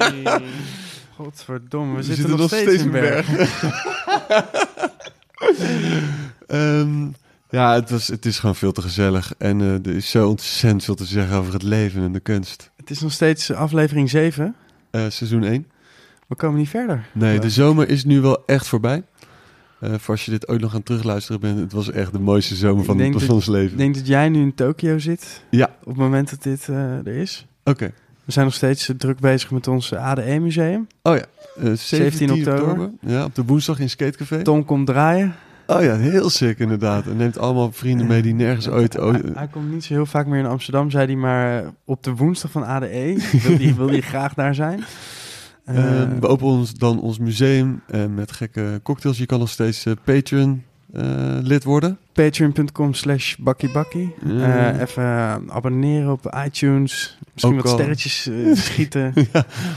[1.16, 3.48] Godverdomme, we, zitten, nog steeds, in Bergen.
[6.46, 7.06] Ehm,
[7.50, 9.32] ja, het, was, het is gewoon veel te gezellig.
[9.38, 12.70] En eh, er is zo ontzettend veel te zeggen over het leven en de kunst.
[12.76, 14.54] Het is nog steeds aflevering 7.
[14.90, 15.66] Eh, seizoen 1.
[16.26, 17.06] We komen niet verder.
[17.12, 19.02] Nee, de zomer is nu wel echt voorbij.
[19.80, 22.54] Eh, voor als je dit ooit nog aan terugluisteren bent, het was echt de mooiste
[22.54, 23.70] zomer van, van dat- ons leven.
[23.72, 25.44] Ik denk dat jij nu in Tokio zit.
[25.50, 25.76] Ja.
[25.80, 27.46] Op het moment dat dit er is.
[27.64, 27.92] Oké.
[28.30, 30.86] We zijn nog steeds eh, druk bezig met ons ADE-museum.
[31.02, 31.24] Oh ja,
[31.62, 32.60] eh 17, oktober.
[32.60, 32.90] oktober.
[33.00, 34.42] Ja, op de woensdag in Skatecafé.
[34.42, 35.34] Tom komt draaien.
[35.66, 37.06] Oh ja, heel sick inderdaad.
[37.06, 38.92] En neemt allemaal vrienden mee die nergens ooit...
[39.34, 42.14] Hij, komt niet zo heel vaak meer in Amsterdam, zei hij, maar eh, op de
[42.14, 44.84] woensdag van ADE wil hij, wil hij graag daar zijn.
[45.64, 49.18] Eh, Eh, we openen ons dan ons museum eh, met gekke cocktails.
[49.18, 50.69] Je kan nog steeds eh, Patreon eh,
[51.42, 51.98] lid worden.
[52.12, 54.14] Patreon.com slash bakkiebakkie.
[54.24, 54.72] Ja.
[54.72, 57.18] Eh, even eh, abonneren op iTunes.
[57.32, 57.78] Misschien Ook wat al.
[57.78, 59.12] sterretjes eh, schieten.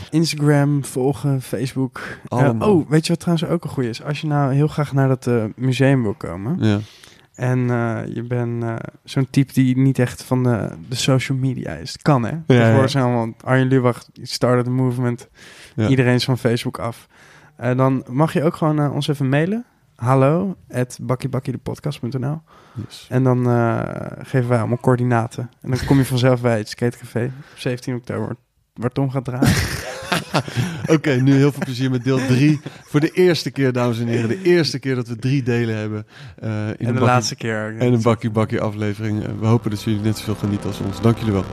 [0.09, 2.01] Instagram volgen, Facebook.
[2.27, 4.03] Eh, oh, weet je wat trouwens ook een goeie is?
[4.03, 6.57] Als je nou heel graag naar dat eh, museum wil komen...
[6.59, 6.79] Ja.
[7.35, 11.71] en eh, je bent eh, zo'n type die niet echt van de, de social media
[11.73, 11.91] is.
[11.93, 12.31] Het kan, hè?
[12.31, 12.41] ja.
[12.47, 13.33] Tegenwoordig zijn allemaal...
[13.43, 15.27] Arjen Lubach started the movement.
[15.75, 15.87] Ja.
[15.87, 17.07] Iedereen is van Facebook af.
[17.55, 19.65] Eh, dan mag je ook gewoon eh, ons even mailen.
[20.03, 22.41] Hallo, at bakkiebakkiedepodcast.nl
[22.87, 23.05] Yes.
[23.09, 23.79] En dan eh,
[24.21, 25.49] geven wij allemaal coördinaten.
[25.61, 27.23] En dan kom je vanzelf bij het skatecafé
[27.53, 28.35] op 17 oktober.
[28.73, 29.55] Waar Tom gaat draaien.
[30.95, 32.61] Oké, nu heel veel plezier met deel 3.
[32.83, 34.27] Voor de eerste keer, dames en heren.
[34.29, 36.05] De eerste keer dat we drie delen hebben.
[36.35, 37.75] eh, in en de bakkie- laatste keer.
[37.77, 39.23] En een bakkie bakkie aflevering.
[39.23, 41.01] Eh, We hopen dat jullie net zoveel genieten als ons.
[41.01, 41.45] Dank jullie wel.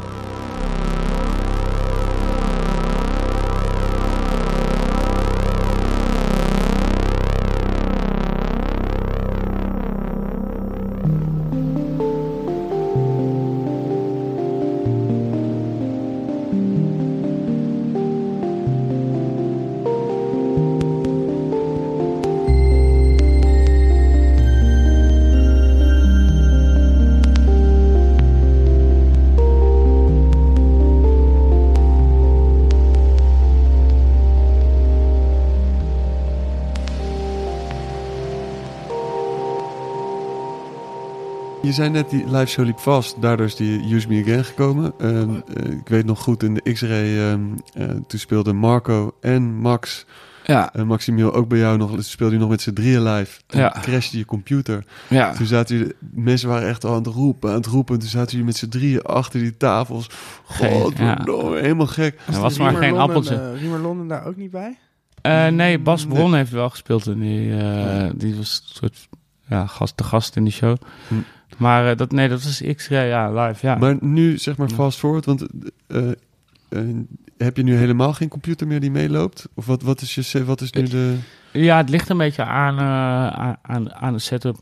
[41.70, 43.22] Je zei net, die live show liep vast.
[43.22, 44.92] Daardoor is die Use Me Again gekomen.
[44.98, 47.18] Ehm, eh, ik weet nog goed, in de X-Ray...
[47.30, 47.40] ehm,
[47.74, 50.06] eh, toen speelden Marco en Max...
[50.44, 51.90] Ja, En Maximiel ook bij jou nog.
[51.90, 53.40] Toen speelde je nog met z'n drieën live.
[53.46, 53.76] Toen Ja.
[53.80, 54.84] crashte je computer.
[55.08, 55.32] ja.
[55.32, 55.92] Toen zaten jullie...
[56.14, 57.94] Mensen waren echt al aan het roepen, aan het roepen.
[57.94, 60.06] En toen zaten jullie met z'n drieën achter die tafels.
[60.44, 62.18] Geen- Godverdomme, helemaal gek.
[62.32, 63.34] Er was maar geen appeltje.
[63.54, 64.78] Uh, Riemer Londen daar ook niet bij?
[65.22, 66.14] Eh, nee, Bas Nee.
[66.14, 67.06] Bron heeft wel gespeeld.
[67.06, 69.08] En die, eh, die was een soort
[69.48, 70.76] ja, gast, de gast in die show.
[71.08, 71.14] Hm.
[71.60, 73.74] Maar eh, dat, nee, dat was X-Ray, ja, live, ja.
[73.74, 75.24] Maar nu, zeg maar, fast forward.
[75.24, 75.46] Want
[75.86, 76.10] eh,
[76.68, 76.80] eh,
[77.36, 79.48] heb je nu helemaal geen computer meer die meeloopt?
[79.54, 81.16] Of wat, wat, is, je, wat is nu de...
[81.52, 82.80] Ja, het ligt een beetje aan,
[83.62, 84.56] aan- aan, de setup.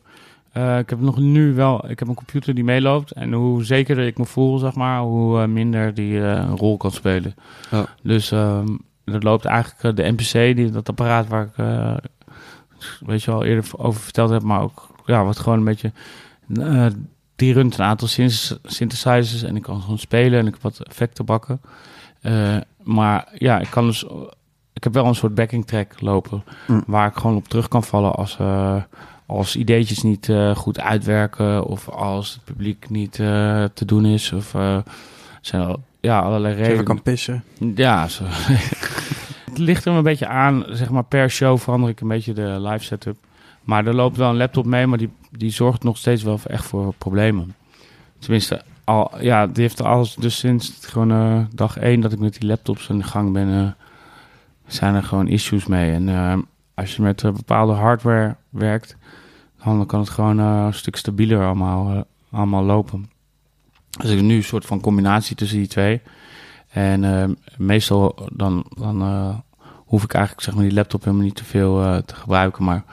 [0.52, 3.10] Ik heb nog nu wel, ik heb een computer die meeloopt.
[3.10, 7.34] En hoe zekerder ik me voel, zeg maar, hoe minder die een rol kan spelen.
[7.72, 7.82] Oh.
[8.02, 8.66] Dus ehm
[9.12, 11.52] dat loopt eigenlijk de NPC, die, dat apparaat waar ik,
[13.06, 14.42] weet je wel, eerder over verteld heb.
[14.42, 15.92] Maar ook, ja, wat gewoon een beetje,
[16.54, 16.86] eh,
[17.36, 19.42] die runt een aantal syn- synthesizers.
[19.42, 21.60] En ik kan gewoon spelen en ik heb wat effecten bakken.
[22.20, 24.04] Eh, maar ja, ik kan dus
[24.72, 26.82] ik heb wel een soort backing track lopen Mm.
[26.86, 28.82] waar ik gewoon op terug kan vallen als, eh,
[29.26, 34.54] als ideetjes niet goed uitwerken of als het publiek niet te doen is of
[35.40, 36.84] zijn al, ja allerlei Even redenen.
[36.84, 37.44] kan pissen.
[37.74, 38.24] Ja, zo.
[39.50, 42.56] het ligt er een beetje aan, zeg maar per show verander ik een beetje de
[42.60, 43.16] live setup.
[43.68, 46.64] Maar er loopt wel een laptop mee, maar die, die zorgt nog steeds wel echt
[46.64, 47.54] voor problemen.
[48.18, 52.40] Tenminste, al, ja, die heeft alles, dus sinds gewoon eh, dag één dat ik met
[52.40, 53.70] die laptops aan de gang ben, eh,
[54.66, 55.92] zijn er gewoon issues mee.
[55.92, 56.38] En eh,
[56.74, 58.96] als je met bepaalde hardware werkt,
[59.64, 63.10] dan kan het gewoon een stuk stabieler allemaal, allemaal lopen.
[64.00, 66.00] Dus ik nu een soort van combinatie tussen die twee.
[66.68, 69.02] En meestal dan, dan
[69.86, 72.64] hoef ik eigenlijk zeg maar, die laptop helemaal niet te veel te gebruiken.
[72.64, 72.84] Maar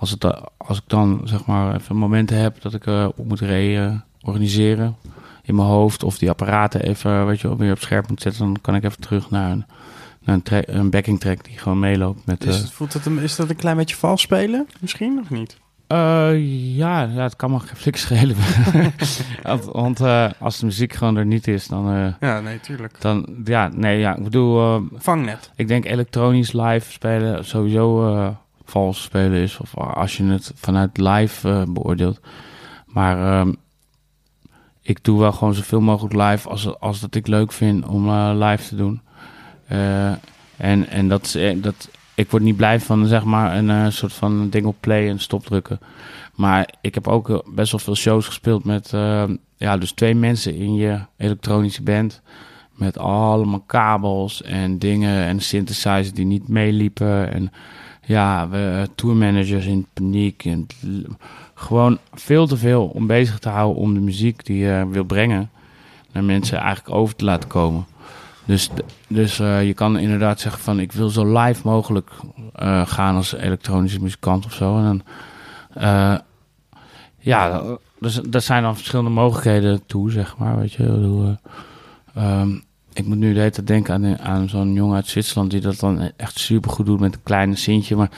[0.00, 3.28] als, het, eh, als ik dan zeg maar even momenten heb dat ik eh, op
[3.28, 4.96] moet re organiseren
[5.42, 6.02] in mijn hoofd.
[6.02, 8.44] Of die apparaten even weet je, wel, weer op scherp moet zetten.
[8.44, 9.64] Dan kan ik even terug naar een,
[10.20, 12.44] naar een, tra- een backing track die gewoon meeloopt met...
[12.44, 14.66] Is, eh, het, voelt het, een- is dat een klein beetje vals spelen?
[14.80, 15.56] Misschien of niet?
[15.88, 18.36] ja, ja, het kan me geen schelen.
[19.42, 20.00] want want
[20.38, 22.14] als de muziek gewoon er niet is, dan...
[22.20, 23.00] Ja, nee, tuurlijk.
[23.00, 24.88] dan ja, nee, ja, ik bedoel...
[24.94, 25.50] Vangnet.
[25.56, 28.14] Ik denk elektronisch live spelen sowieso
[28.70, 29.58] vals spelen is.
[29.58, 32.20] Of als je het vanuit live eh, beoordeelt.
[32.86, 33.52] Maar ehm,
[34.82, 38.30] ik doe wel gewoon zoveel mogelijk live als, als dat ik leuk vind om eh,
[38.34, 39.00] live te doen.
[39.66, 40.12] Eh,
[40.56, 44.66] En, en dat, dat, ik word niet blij van zeg maar een soort van ding
[44.66, 45.80] op play en stop drukken.
[46.40, 49.24] Maar ik heb ook best wel veel shows gespeeld met eh,
[49.56, 52.22] ja, dus twee mensen in je elektronische band.
[52.74, 57.32] Met allemaal kabels en dingen en synthesizers die niet meeliepen.
[57.32, 57.52] En
[58.10, 60.44] ja, we tourmanagers in paniek.
[60.44, 60.66] En
[61.54, 65.50] gewoon veel te veel om bezig te houden om de muziek die je wil brengen
[66.12, 67.86] naar mensen eigenlijk over te laten komen.
[68.44, 68.70] Dus,
[69.08, 72.10] dus eh, je kan inderdaad zeggen van ik wil zo live mogelijk
[72.54, 74.76] eh, gaan als elektronische muzikant of zo.
[74.76, 75.02] En dan,
[75.74, 76.18] eh,
[77.18, 77.62] ja,
[77.98, 80.58] dus dat zijn dan verschillende mogelijkheden toe, zeg maar.
[80.58, 81.36] Weet je,
[82.14, 82.46] eh,
[83.00, 85.78] ik moet nu de hele tijd denken aan, aan zo'n jongen uit Zwitserland die dat
[85.78, 87.96] dan echt super goed doet met een kleine sintje.
[87.96, 88.10] Maar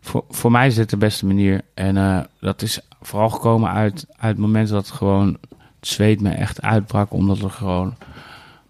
[0.00, 1.60] voor, voor mij is dit de beste manier.
[1.74, 5.38] En eh, dat is vooral gekomen uit, uit het moment dat gewoon
[5.80, 7.94] het zweet me echt uitbrak, omdat er gewoon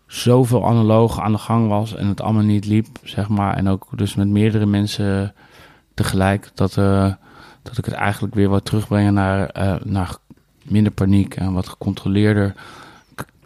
[0.07, 3.57] zoveel analoog aan de gang was en het allemaal niet liep, zeg maar.
[3.57, 5.35] En ook dus met meerdere mensen
[5.95, 7.13] tegelijk, dat, eh,
[7.63, 10.17] dat ik het eigenlijk weer wat terugbrengen naar, eh, naar
[10.63, 12.55] minder paniek en wat gecontroleerder.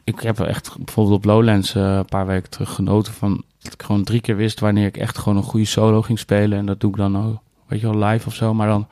[0.07, 3.83] Ik, heb echt bijvoorbeeld op Lowlands eh, een paar weken terug genoten van dat ik
[3.83, 6.59] gewoon drie keer wist wanneer ik echt gewoon een goede solo ging spelen.
[6.59, 8.55] En dat doe ik dan ook, weet je wel, live of zo.
[8.55, 8.87] Maar dan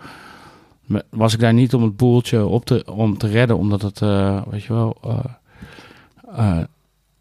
[1.08, 4.42] was ik daar niet om het boeltje op te, om te redden, omdat het, eh,
[4.46, 6.58] weet je wel, eh,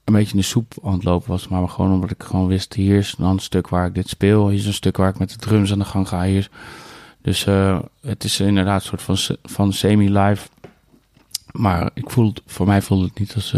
[0.03, 1.47] een beetje in de soep aan het lopen was.
[1.47, 4.49] Maar gewoon omdat ik gewoon wist, hier is dan een stuk waar ik dit speel.
[4.49, 6.23] Hier is een stuk waar ik met de drums aan de gang ga.
[6.23, 6.49] Hier is,
[7.21, 7.45] dus
[8.01, 10.47] het is inderdaad een soort van, van semi-live.
[11.51, 13.55] Maar ik voel, voor mij voelde het niet als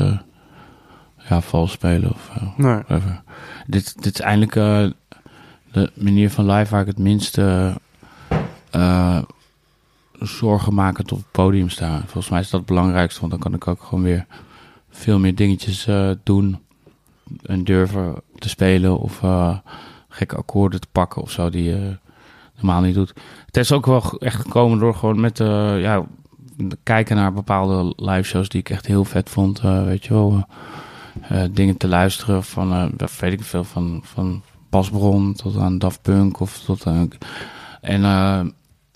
[1.30, 2.74] ja, vals spelen of eh, Nee.
[2.74, 3.22] whatever.
[3.68, 4.86] Dit, dit is eindelijk eh,
[5.72, 7.74] de manier van live waar ik het minste
[8.72, 9.22] eh,
[10.20, 12.00] zorgen maken tot het podium staan.
[12.00, 14.26] Volgens mij is dat het belangrijkste, want dan kan ik ook gewoon weer
[14.90, 15.88] veel meer dingetjes
[16.24, 16.60] doen
[17.46, 19.22] en durven te spelen of
[20.10, 21.98] gekke akkoorden te pakken of zo die je
[22.56, 23.14] normaal niet doet.
[23.46, 26.06] Het is ook wel echt gekomen door gewoon met ja,
[26.84, 30.46] kijken naar bepaalde live shows die ik echt heel vet vond, weet je wel.
[31.22, 36.02] Eh, dingen te luisteren van, eh, weet ik veel, van, van Basbron tot aan Daft
[36.02, 37.10] Punk of tot aan...
[37.82, 38.40] En eh,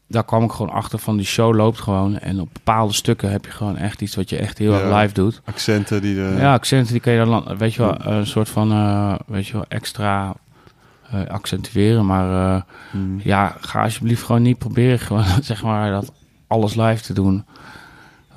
[0.07, 2.19] daar kwam ik gewoon achter van die show loopt gewoon.
[2.19, 4.79] En op bepaalde stukken heb je gewoon echt iets wat je echt heel Ja.
[4.79, 5.41] erg live doet.
[5.45, 6.35] Accenten die de...
[6.39, 8.69] Ja, accenten die kan je dan, weet je wel, een soort van,
[9.27, 10.33] weet je wel, extra
[11.27, 12.05] accentueren.
[12.05, 13.19] Maar Hmm.
[13.23, 16.11] ja, ga alsjeblieft gewoon niet proberen, gewoon, zeg maar, dat
[16.47, 17.45] alles live te doen.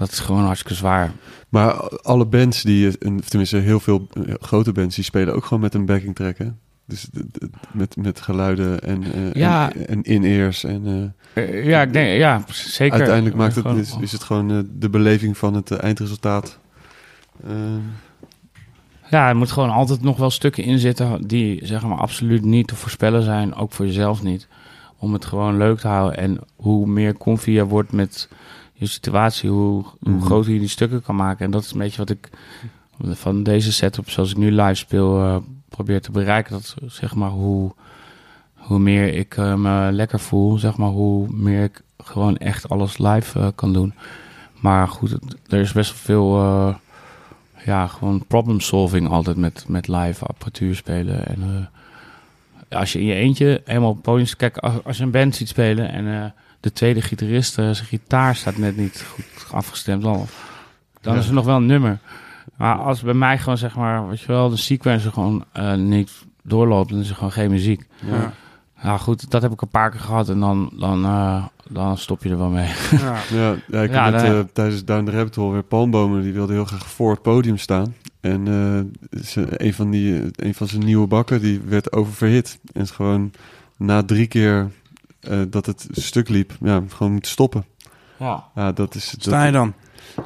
[0.02, 1.12] Dat is gewoon hartstikke zwaar.
[1.48, 5.74] Maar alle bands die, tenminste heel veel eh, grote bands, die spelen ook gewoon met
[5.74, 6.46] een backing track, hè?
[6.86, 7.08] Dus
[7.72, 9.72] met, met geluiden en, eh, Ja.
[9.72, 10.64] en, en in-ears.
[10.64, 12.98] En eh, ja, ik denk, ja, zeker.
[12.98, 16.58] uiteindelijk maakt het, is, is het gewoon de beleving van het eindresultaat.
[19.10, 22.66] Ja, er moet gewoon altijd nog wel stukken in zitten die zeg maar absoluut niet
[22.66, 24.48] te voorspellen zijn, ook voor jezelf niet.
[24.98, 26.18] Om het gewoon leuk te houden.
[26.18, 28.28] En hoe meer je wordt met
[28.82, 30.20] je situatie, hoe, hoe Mhm.
[30.24, 31.44] groter je die stukken kan maken.
[31.44, 32.30] En dat is een beetje wat ik
[32.98, 35.36] van deze setup, zoals ik nu live speel, eh,
[35.68, 36.52] probeer te bereiken.
[36.52, 37.72] Dat zeg maar hoe,
[38.54, 42.98] hoe meer ik eh, me lekker voel, zeg maar, hoe meer ik gewoon echt alles
[42.98, 43.94] live eh, kan doen.
[44.60, 46.76] Maar goed, het- er is best wel veel.
[47.64, 51.26] ja, gewoon problem solving altijd met, met live apparatuur spelen.
[51.26, 51.70] En
[52.70, 55.92] als je in je eentje helemaal op kijk, als, als je een band ziet spelen
[55.92, 60.26] en de tweede gitarist, eh, zijn gitaar staat net niet goed afgestemd, dan,
[61.00, 61.20] dan Ja.
[61.20, 61.98] is er nog wel een nummer.
[62.56, 66.12] Maar als bij mij gewoon zeg maar, weet je wel, de sequencer gewoon eh, niet
[66.42, 67.86] doorloopt, dan is er gewoon geen muziek.
[68.06, 68.32] ja.
[68.82, 72.22] Nou goed, dat heb ik een paar keer gehad en dan, dan, eh, dan stop
[72.22, 72.70] je er wel mee.
[72.90, 73.16] Ja.
[73.38, 76.22] Ja, ja, ik Ja, heb net, daar- eh, tijdens Down the Rabbit Hole weer Palmbomen,
[76.22, 77.94] die wilde heel graag voor het podium staan.
[78.20, 78.48] En
[79.10, 82.58] eh, ze- een, van die, een van zijn nieuwe bakken, die werd oververhit.
[82.72, 83.32] En is gewoon
[83.76, 84.70] na drie keer
[85.22, 87.64] eh, dat het stuk liep, ja, gewoon moeten stoppen.
[88.18, 89.74] Ja, Ja, dat is, dat, Sta je dan?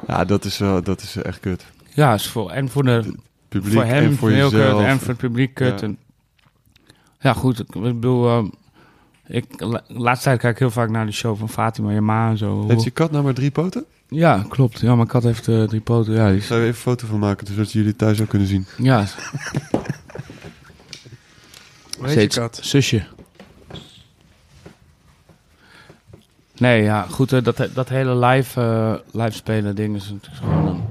[0.07, 1.65] ja, dat is, wel, dat is echt kut.
[1.93, 3.15] ja is voor, en voor de,
[3.49, 4.77] Publiek voor hem en voor heel jezelf.
[4.79, 5.79] kut en voor het publiek kut.
[5.79, 5.85] Ja.
[5.85, 5.97] En,
[7.19, 7.59] ja, goed.
[7.59, 8.45] Ik bedoel, eh,
[9.27, 12.37] ik, la- laatste tijd kijk ik heel vaak naar de show van Fatima Yama en
[12.37, 12.67] zo.
[12.67, 13.85] Heeft je kat nou maar drie poten?
[14.09, 14.79] Ja, klopt.
[14.79, 16.13] Ja, mijn kat heeft eh, drie poten.
[16.13, 18.47] Ja, die zou er even een foto van maken, zodat jullie het thuis ook kunnen
[18.47, 18.65] zien.
[18.77, 19.05] ja
[21.99, 22.59] Weet je kat?
[22.61, 23.05] zusje.
[26.57, 27.33] Nee, ja, goed.
[27.33, 30.83] eh, dat, dat hele live, eh, live spelen ding is natuurlijk gewoon een,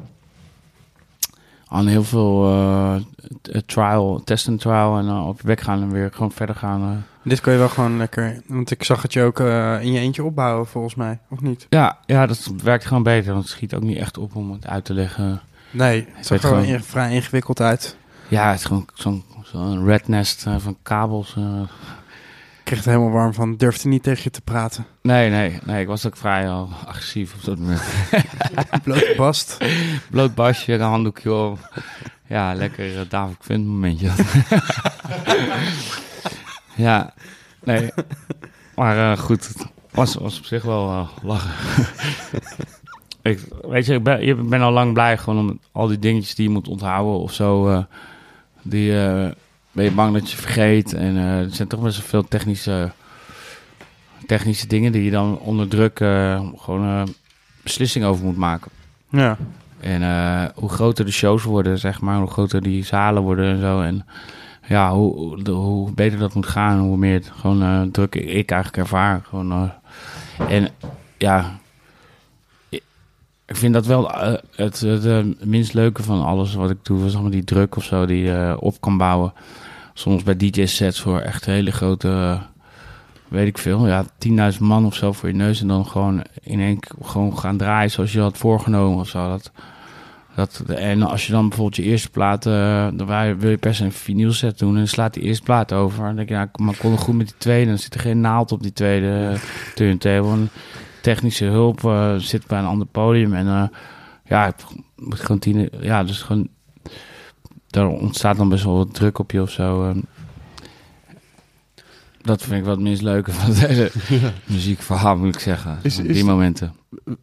[1.69, 2.95] aan heel veel eh,
[3.43, 6.55] t- trial, test en trial en eh, op je bek gaan en weer gewoon verder
[6.55, 6.83] gaan.
[6.83, 6.97] eh.
[7.31, 8.43] Dit kun je wel gewoon lekker...
[8.47, 11.19] Want ik zag het je ook eh, in je eentje opbouwen, volgens mij.
[11.31, 11.67] Of niet?
[11.71, 13.33] Ja, ja, dat werkt gewoon beter.
[13.33, 15.41] Want het schiet ook niet echt op om het uit te leggen.
[15.71, 17.97] Nee, het weet er gewoon- vrij ingewikkeld uit.
[18.29, 21.37] Ja, het is gewoon zo'n zo'n red nest eh, van kabels.
[22.67, 22.73] Eh.
[22.73, 24.87] Ik kreeg het helemaal warm van, durfde niet tegen je te praten.
[25.03, 27.83] Nee, nee, nee, ik was ook vrij al agressief op dat moment.
[28.85, 29.59] Blote bast.
[30.11, 31.59] Bloot basje, een handdoekje om.
[32.27, 34.11] Ja, lekker eh, David Quint momentje.
[36.87, 37.15] ja,
[37.65, 37.91] nee.
[38.75, 41.87] Maar eh, goed, het was, was op zich wel eh, lachen.
[43.23, 46.35] ik, weet je, ik ben, ik ben al lang blij gewoon om al die dingetjes
[46.35, 47.69] die je moet onthouden of zo.
[47.69, 47.85] eh,
[48.63, 49.31] die eh,
[49.77, 50.93] ben je bang dat je vergeet.
[50.95, 52.91] En eh, er zijn toch best wel veel technische,
[54.27, 57.03] technische dingen die je dan onder druk eh, gewoon eh,
[57.63, 58.71] beslissingen over moet maken.
[59.09, 59.37] Ja.
[59.81, 60.03] En
[60.55, 63.81] hoe groter de shows worden, zeg maar, hoe groter die zalen worden en zo.
[63.81, 64.07] En
[64.69, 68.51] ja, hoe, hoe- de- hoe beter dat moet gaan, hoe meer het gewoon druk ik
[68.51, 69.21] eigenlijk ervaar.
[69.29, 69.73] Gewoon,
[70.49, 70.69] en
[71.19, 71.59] ja,
[73.47, 74.11] ik vind dat wel
[74.57, 78.07] het, het minst leuke van alles wat ik doe, zeg maar die druk of zo
[78.07, 79.33] die je op kan bouwen.
[79.99, 82.39] Soms bij DJ-sets voor echt hele grote,
[83.29, 84.05] weet ik veel, ja,
[84.53, 85.61] 10.000 man of zo voor je neus.
[85.61, 89.29] En dan gewoon in één keer gewoon gaan draaien zoals je had voorgenomen of zo.
[89.29, 89.51] Dat,
[90.35, 93.85] dat, en als je dan bijvoorbeeld je eerste plaat, eh, dan wil je- per se
[93.85, 96.05] een vinyl set doen en slaat die eerste plaat over.
[96.05, 97.69] Dan denk je, ja, maar ik kon goed met die tweede.
[97.71, 99.41] Dan zit er geen naald op die tweede eh,
[99.75, 100.31] turntable.
[100.33, 100.51] En
[101.03, 103.35] technische hulp eh, zit bij een ander podium.
[103.35, 103.71] En
[104.25, 104.65] ja, het
[104.97, 106.49] moet gewoon tien, ja, dus gewoon,
[107.77, 109.89] daar ontstaat dan best wel wat druk op je of zo.
[109.89, 109.97] eh.
[112.23, 113.91] dat vind ik wel het minst leuke van deze
[114.45, 115.79] muziekverhaal, moet ik zeggen.
[115.83, 116.75] Is- die momenten.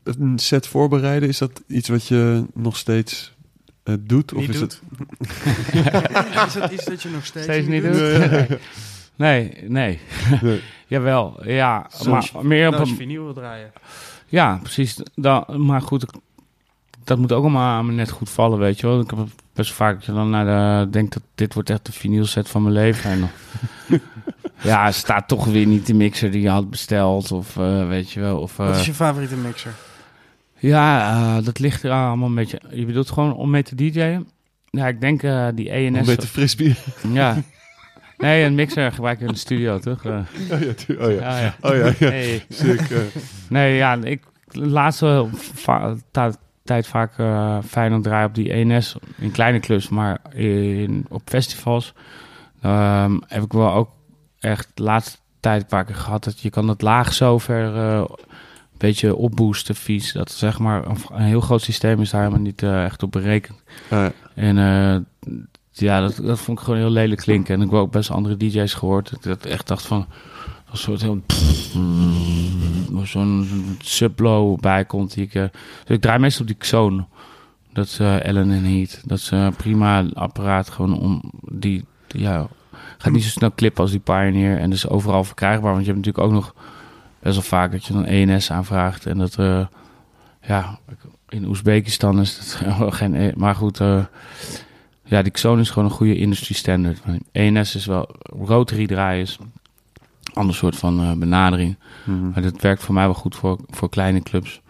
[0.03, 3.33] Een set voorbereiden, is dat iets wat je nog steeds
[3.83, 4.33] eh, doet?
[4.33, 4.81] Of Niet is doet.
[5.74, 6.48] het...
[6.48, 7.95] is dat iets dat je nog steeds, Steeds niet doet?
[9.15, 9.51] Nee.
[9.51, 10.00] Nee, nee.
[10.41, 10.62] Nee.
[10.88, 11.89] Jawel, ja.
[12.10, 13.72] Maar meer op een, vinyl wil draaien.
[14.27, 14.98] Ja, precies.
[15.15, 16.05] Dan, maar goed,
[17.03, 19.00] dat moet ook allemaal aan me net goed vallen, weet je wel.
[19.00, 20.45] Ik heb het best vaak dat je dan naar
[20.86, 23.10] de, denk dat dit wordt echt de vinyl set van mijn leven.
[23.12, 23.29] En
[24.63, 27.31] ja, staat toch weer niet de mixer die je had besteld.
[27.31, 28.39] Of eh, weet je wel.
[28.39, 29.72] Of, Wat eh, is je favoriete mixer?
[30.60, 32.62] Ja, eh, dat ligt er allemaal een beetje.
[32.72, 34.27] Je bedoelt gewoon om mee te DJ'en?
[34.69, 36.07] Ja, ik denk eh, die ENS.
[36.07, 36.75] beetje frisbee.
[37.12, 37.38] Ja.
[38.17, 40.05] Nee, een mixer gebruik ik in de studio, toch?
[40.05, 40.19] Eh,
[40.51, 41.17] Oh ja, tu- oh ja.
[41.19, 41.55] ja, ja.
[41.62, 42.10] Oh ja, ja.
[42.10, 42.43] Nee.
[42.50, 42.98] Sick, eh.
[43.50, 45.27] Nee, ja, ik de laatste
[46.63, 51.93] tijd vaak eh Feyenoord draaien op die ENS in kleine clubs, maar in, op festivals
[52.62, 53.89] ehm, heb ik wel ook
[54.39, 58.77] echt de laatste tijd vaak gehad dat je kan het laag zo ver eh, een
[58.77, 60.12] beetje opboosten vies.
[60.12, 63.12] Dat zeg maar een, een heel groot systeem is daar helemaal niet eh, echt op
[63.12, 63.63] berekend.
[63.89, 64.12] Ja.
[64.36, 64.58] En
[65.72, 67.55] ja, dat, dat vond ik gewoon heel lelijk klinken.
[67.55, 69.24] En ik heb ook best andere DJ's gehoord.
[69.24, 70.08] Dat ik echt dacht van
[70.74, 71.22] een soort heel
[73.03, 73.48] zo'n
[73.80, 75.13] sublow bij komt.
[75.13, 75.46] Die ik, eh,
[75.86, 77.06] dus ik draai meestal op die Xone.
[77.74, 79.01] Dat is eh, Ellen en Heat.
[79.06, 80.70] Dat is een prima apparaat.
[80.70, 82.48] Gewoon om die, ja,
[82.98, 84.58] gaat niet zo snel klippen als die Pioneer.
[84.58, 85.72] En dus overal verkrijgbaar.
[85.74, 86.53] Want je hebt natuurlijk ook nog
[87.20, 89.06] best wel vaak dat je dan ENS aanvraagt.
[89.06, 89.65] En dat, eh,
[90.42, 90.80] ja,
[91.30, 93.15] in Oezbekistan is dat geen...
[93.15, 94.06] E- Maar goed, eh,
[95.03, 97.01] ja, die Xone is gewoon een goede industry standard.
[97.32, 98.10] ENS is wel...
[98.22, 99.38] Rotary draaien is
[100.34, 101.77] ander soort van eh, benadering.
[102.03, 102.30] Mhm.
[102.30, 104.62] Maar dat werkt voor mij wel goed voor, voor kleine clubs.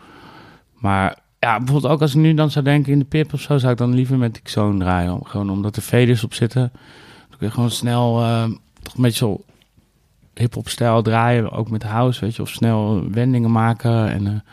[0.74, 3.58] Maar ja, bijvoorbeeld ook als ik nu dan zou denken in de pip of zo,
[3.58, 5.20] zou ik dan liever met die Xone draaien.
[5.24, 6.72] Gewoon omdat er faders op zitten.
[7.30, 8.44] Dan kun je gewoon snel, eh,
[8.82, 9.42] toch een beetje zo
[10.34, 11.52] hip-hop stijl draaien.
[11.52, 12.42] Ook met house, weet je.
[12.42, 14.10] Of snel wendingen maken.
[14.12, 14.44] En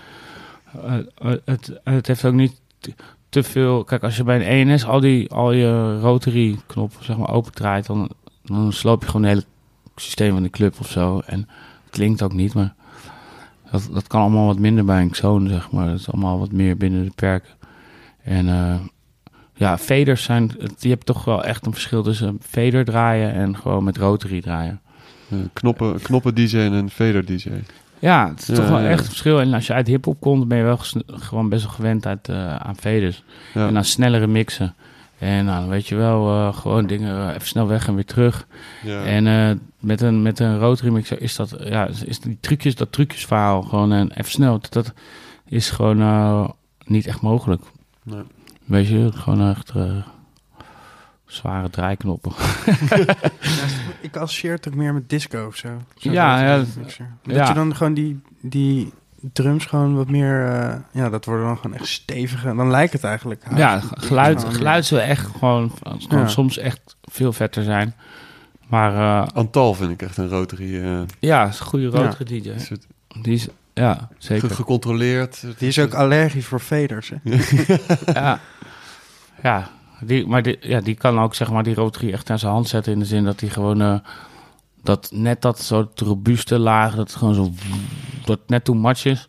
[0.83, 2.61] eh, het, het heeft ook niet
[3.29, 3.85] te- veel...
[3.85, 7.53] Kijk, als je bij een ENS al, die, al je rotary knop zeg maar open
[7.53, 8.11] draait, dan,
[8.45, 9.47] dan sloop je gewoon het hele
[10.01, 11.21] systeem van de club of zo.
[11.27, 12.75] En het klinkt ook niet, maar
[13.71, 15.87] dat, dat kan allemaal wat minder bij een Xone, zeg maar.
[15.87, 17.51] Dat is allemaal wat meer binnen de perken.
[18.23, 18.75] En eh,
[19.55, 20.51] ja, faders zijn...
[20.79, 24.81] Je hebt toch wel echt een verschil tussen fader draaien en gewoon met rotary draaien.
[25.53, 27.49] Knoppen, knoppen DJ en een fader DJ.
[27.99, 28.89] Ja, het is Ja, toch wel ja.
[28.89, 29.41] echt een verschil.
[29.41, 32.57] En als je uit hip-hop komt, ben je wel gewoon best wel gewend uit, eh,
[32.57, 33.23] aan faders.
[33.55, 33.69] Ja.
[33.69, 34.75] En aan snellere mixen.
[35.21, 38.05] En nou, dan weet je wel, eh, gewoon dingen eh, even snel weg en weer
[38.05, 38.47] terug.
[38.83, 39.03] ja.
[39.05, 42.93] En eh, met, een, met een rotary mixer is dat, ja, is- die trucjes, dat
[42.93, 44.59] trucjesverhaal gewoon en even snel.
[44.61, 44.93] Dat, dat
[45.47, 46.49] is gewoon eh,
[46.85, 47.63] niet echt mogelijk.
[48.03, 48.23] Nee.
[48.65, 49.97] Weet je, gewoon echt eh,
[51.27, 52.33] zware draaiknoppen.
[54.01, 55.69] Ik associeer het ook meer met disco of zo.
[55.95, 57.11] Ja, ja, dat- mixer.
[57.23, 57.49] Dat ja.
[57.49, 58.93] je dan gewoon die, die
[59.33, 60.47] drums gewoon wat meer...
[60.47, 62.55] eh, ja, dat worden dan gewoon echt stevige.
[62.55, 63.43] Dan lijkt het eigenlijk.
[63.57, 66.27] ja, geluid, geluid zou echt gewoon, gewoon Ja.
[66.29, 67.95] soms echt veel vetter zijn.
[68.69, 70.83] Maar eh, Antal vind ik echt een rotary.
[70.85, 72.49] eh, ja, is een goede rotary DJ.
[72.49, 72.87] is het
[73.23, 74.49] Die is, ja, zeker.
[74.49, 75.45] ge- gecontroleerd.
[75.59, 77.13] Die is ook allergisch voor faders.
[77.23, 77.37] Hè?
[78.21, 78.39] ja.
[79.43, 79.69] ja,
[80.01, 82.69] die, maar die, ja, die kan ook zeg maar die rotary echt aan zijn hand
[82.69, 83.95] zetten in de zin dat hij gewoon eh,
[84.83, 87.51] dat net dat soort robuuste laag, dat gewoon zo
[88.25, 89.29] dat net too much is.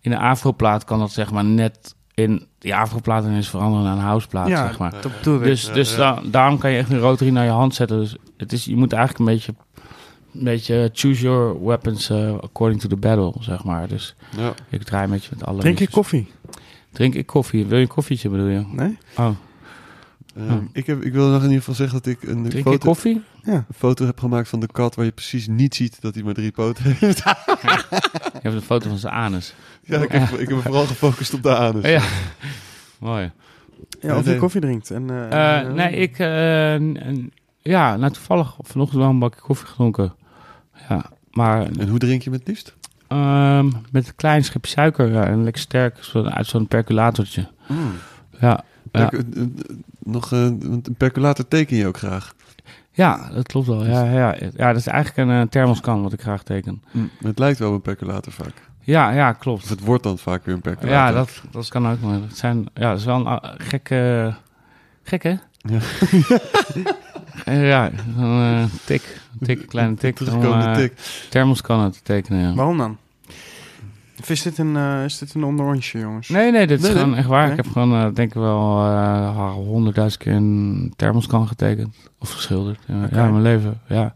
[0.00, 4.02] In een afroplaat kan dat zeg maar net in die afroplaat is veranderen naar een
[4.02, 4.90] houseplaat ja, zeg maar.
[5.00, 5.44] dat bedoel ik.
[5.44, 7.98] Dus, dus da- daarom kan je echt een rotary naar je hand zetten.
[7.98, 9.54] Dus het is, je moet eigenlijk een beetje,
[10.34, 13.88] een beetje choose your weapons eh, according to the battle, zeg maar.
[13.88, 14.52] Dus Ja.
[14.68, 16.30] ik draai een beetje met alle Drink je koffie?
[16.92, 17.66] Drink ik koffie?
[17.66, 18.64] Wil je een koffietje bedoel je?
[18.72, 18.98] Nee?
[19.16, 19.28] Oh,
[20.34, 20.58] Eh, Hm.
[20.72, 22.86] ik, heb, ik wil nog in ieder geval zeggen dat ik een drink je foto,
[22.86, 23.22] koffie?
[23.42, 23.52] Ja.
[23.52, 26.34] een foto heb gemaakt van de kat waar je precies niet ziet dat hij maar
[26.34, 27.18] drie poten heeft.
[28.42, 29.54] Je hebt een foto van zijn anus.
[29.82, 31.84] ja, ik heb, ik heb me vooral gefocust op de anus.
[31.90, 32.02] Ja.
[32.98, 33.30] Mooi.
[34.00, 34.34] Ja, of nee.
[34.34, 34.90] je koffie drinkt.
[34.90, 36.18] En, eh, Eh, nee, ik...
[36.18, 40.14] eh, n- n- ja, nou toevallig vanochtend wel een bakje koffie gedronken.
[40.88, 42.74] Ja, maar En hoe drink je hem het liefst?
[43.08, 47.48] ehm, met een klein schepje suiker ja, en lekker sterk, uit zo'n percolatortje.
[48.40, 49.10] Ja, Ja.
[49.10, 49.46] Eh, eh,
[49.98, 52.34] nog, eh, een percolator teken je ook graag.
[52.92, 53.84] ja, dat klopt wel.
[53.86, 54.36] Ja, ja.
[54.56, 56.82] ja, dat is eigenlijk een thermoskan wat ik graag teken.
[56.92, 58.70] Maar Het lijkt wel op een percolator vaak.
[58.80, 59.62] Ja, ja, klopt.
[59.62, 60.96] Of het wordt dan vaak weer een percolator.
[60.96, 62.00] Ja, dat, dat kan ook.
[62.00, 64.34] Maar het zijn, ja, dat is wel een gekke...
[65.02, 65.34] Gek, hè?
[65.58, 65.78] Ja.
[67.44, 69.20] Ja, een tik.
[69.40, 70.20] Een tik, kleine tik.
[70.20, 70.92] om Terugkomende eh, tik.
[71.30, 72.54] thermoskannen te tekenen, ja.
[72.54, 72.98] Waarom dan?
[74.22, 76.28] Of is dit een, eh, is dit een onderrondje, jongens?
[76.28, 77.02] Nee, nee, dit is Nee, nee.
[77.02, 77.42] gewoon echt waar.
[77.42, 77.50] Nee?
[77.50, 81.96] Ik heb gewoon, eh, denk ik wel, eh, honderdduizend keer een thermoskan getekend.
[82.18, 82.78] Of geschilderd.
[82.86, 83.16] Ja, Oké.
[83.16, 84.14] ja, in mijn leven, ja.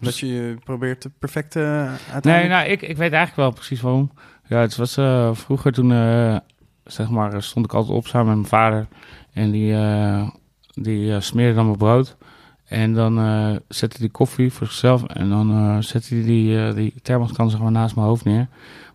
[0.00, 2.54] Dat je probeert de perfecte eh, Nee, uiteindelijk...
[2.54, 4.10] nou, ik, ik weet eigenlijk wel precies waarom.
[4.46, 4.92] Ja, het was
[5.38, 5.90] vroeger toen,
[6.84, 8.86] zeg maar, stond ik altijd op samen met mijn vader.
[9.32, 9.76] En die,
[10.74, 12.16] die smeerde dan mijn brood.
[12.68, 15.04] En dan eh, zette hij koffie voor zichzelf.
[15.04, 18.48] En dan eh, zette hij die, eh, die thermoskan zeg maar naast mijn hoofd neer.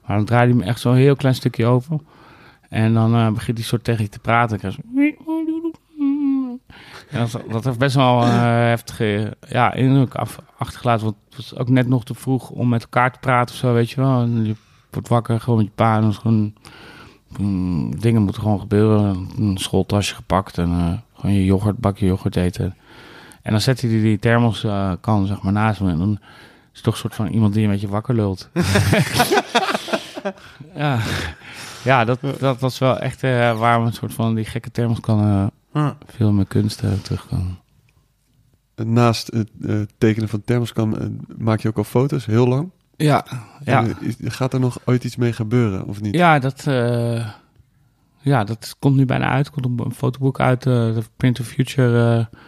[0.06, 2.02] Maar dan draaide hij me echt zo'n heel klein stukje open.
[2.70, 4.60] En dan begint hij soort tegen je te praten.
[4.60, 4.80] Zo...
[7.10, 11.06] Ja, dat, dat heeft best wel heftige ja, indruk af, achtergelaten.
[11.06, 13.74] Want het was ook net nog te vroeg om met elkaar te praten of zo,
[13.74, 14.22] weet je wel.
[14.22, 14.56] En je
[14.92, 16.54] wordt wakker gewoon met je pa en gewoon...
[17.38, 19.28] mm, dingen moeten gewoon gebeuren.
[19.38, 22.76] Een schooltasje gepakt en gewoon je yoghurt, bakje yoghurt eten.
[23.44, 25.92] En dan zet hij die, die thermos eh, kan zeg maar naast me.
[25.92, 26.18] En dan is
[26.74, 28.50] het toch een soort van iemand die een beetje wakker lult.
[30.76, 31.00] ja,
[31.84, 35.00] ja dat, dat was wel echt eh, waar we een soort van die gekke thermos
[35.00, 37.58] kan eh, veel mijn kunst eh, terugkomen.
[38.76, 42.70] Naast het eh, tekenen van thermoskan maak je ook al foto's, heel lang.
[42.96, 43.26] Ja,
[43.64, 43.86] ja.
[44.24, 46.16] Gaat er nog ooit iets mee gebeuren, of niet?
[46.16, 47.28] Ja, dat, eh,
[48.22, 49.46] ja, dat komt nu bijna uit.
[49.46, 52.40] Er komt een fotoboek uit, de Print of Future, eh,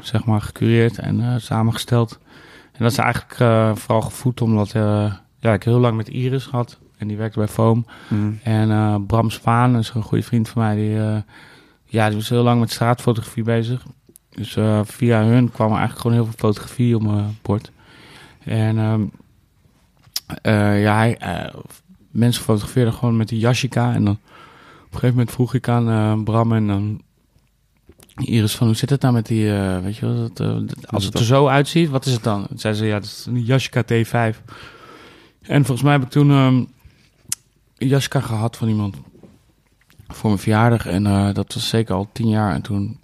[0.00, 2.18] zeg maar, gecureerd en eh, samengesteld.
[2.72, 6.46] En dat is eigenlijk eh, vooral gevoed omdat eh, ja, ik heel lang met Iris
[6.46, 6.78] gehad.
[6.96, 7.86] En die werkte bij Foam.
[8.08, 8.38] Mm.
[8.42, 10.74] En Bram Spaan is een goede vriend van mij.
[10.74, 11.22] Die,
[11.84, 13.82] ja, die was heel lang met straatfotografie bezig.
[14.30, 17.70] Dus via hun kwam er eigenlijk gewoon heel veel fotografie op mijn bord.
[18.44, 19.02] En ehm,
[20.42, 21.18] eh, ja, hij,
[22.10, 23.94] mensen fotografeerden gewoon met die Yashica.
[23.94, 27.02] En dan op een gegeven moment vroeg ik aan Bram en dan
[28.18, 31.04] Iris van hoe zit het nou met die, eh, weet je wel, dat, eh, als
[31.04, 32.46] het er zo uitziet, wat is het dan?
[32.46, 34.42] Toen zei ze, ja, dat is een Yashica T5.
[35.42, 36.54] En volgens mij heb ik toen ehm,
[37.78, 38.96] een Yashica gehad van iemand
[40.08, 40.86] voor mijn verjaardag.
[40.86, 42.54] En eh, dat was zeker al tien jaar.
[42.54, 42.98] En toen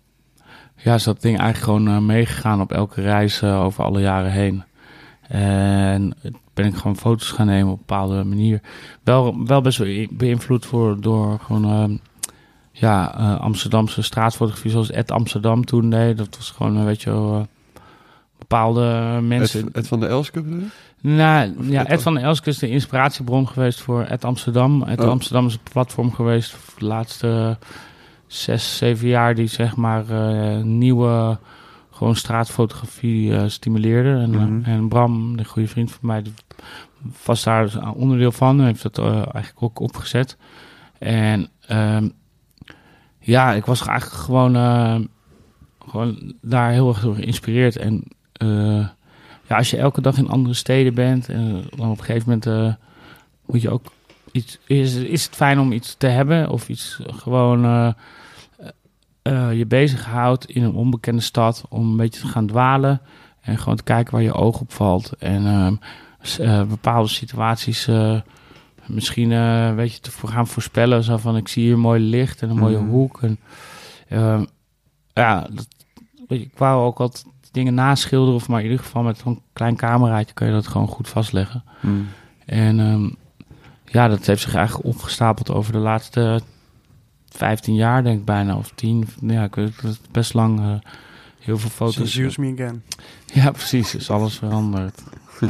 [0.77, 4.65] ja, is dat ding eigenlijk gewoon meegegaan op elke reis over alle jaren heen.
[5.29, 6.15] En
[6.55, 8.61] ben ik gewoon foto's gaan nemen op een bepaalde manier.
[9.03, 11.97] Wel, wel best wel beïnvloed voor, door gewoon ehm,
[12.77, 16.17] ja, eh, Amsterdamse straatfotografie zoals Ed Amsterdam toen deed.
[16.17, 17.81] Dat was gewoon, eh, weet je wel, eh,
[18.39, 19.67] bepaalde mensen.
[19.67, 20.67] Ed, Ed van de Elske bedoel je?
[21.01, 24.83] Nou, Of ja, Ed Ed van der Elske is de inspiratiebron geweest voor Ed Amsterdam.
[24.83, 25.09] Ed Oh.
[25.09, 27.59] Amsterdam is een platform geweest voor de laatste
[28.27, 30.05] zes, zeven jaar die zeg maar
[30.65, 31.39] nieuwe
[31.91, 34.09] gewoon straatfotografie stimuleerde.
[34.21, 34.65] En, Mhm.
[34.65, 36.23] en Bram, de goede vriend van mij,
[37.25, 38.61] was daar dus een onderdeel van.
[38.61, 40.37] Heeft dat eigenlijk ook opgezet.
[40.99, 42.09] En ehm,
[43.25, 44.97] ja, ik was eigenlijk gewoon, eh,
[45.89, 47.77] gewoon daar heel erg door geïnspireerd.
[47.77, 48.87] En eh,
[49.49, 52.47] ja, als je elke dag in andere steden bent, en dan op een gegeven moment
[52.47, 52.75] eh,
[53.47, 53.93] moet je ook
[54.35, 54.59] iets.
[54.67, 57.89] Is, is het fijn om iets te hebben of iets gewoon eh,
[59.23, 63.01] eh, je bezighoudt in een onbekende stad om een beetje te gaan dwalen
[63.41, 65.79] en gewoon te kijken waar je oog op valt en
[66.39, 67.89] eh, bepaalde situaties.
[68.87, 71.03] Misschien eh, weet je te voor gaan voorspellen.
[71.05, 72.89] Zo van ik zie hier mooi licht en een mooie Mhm.
[72.89, 73.23] hoek.
[73.23, 73.39] En,
[74.09, 74.45] ehm,
[75.13, 75.67] ja, dat,
[76.29, 78.35] weet je, ik wou ook altijd dingen naschilderen.
[78.35, 81.65] Of maar in ieder geval met zo'n klein cameraatje kun je dat gewoon goed vastleggen.
[81.81, 82.07] Mm.
[82.47, 83.09] En ehm,
[83.85, 86.41] ja, dat heeft zich eigenlijk opgestapeld over de laatste
[87.29, 89.07] 15 jaar denk ik bijna, of 10.
[89.21, 89.73] Ja, ik weet,
[90.11, 90.75] best lang eh,
[91.41, 91.95] heel veel foto's.
[91.95, 92.83] Since Use Me Again.
[93.33, 93.95] Ja, precies.
[93.95, 95.03] Is alles veranderd.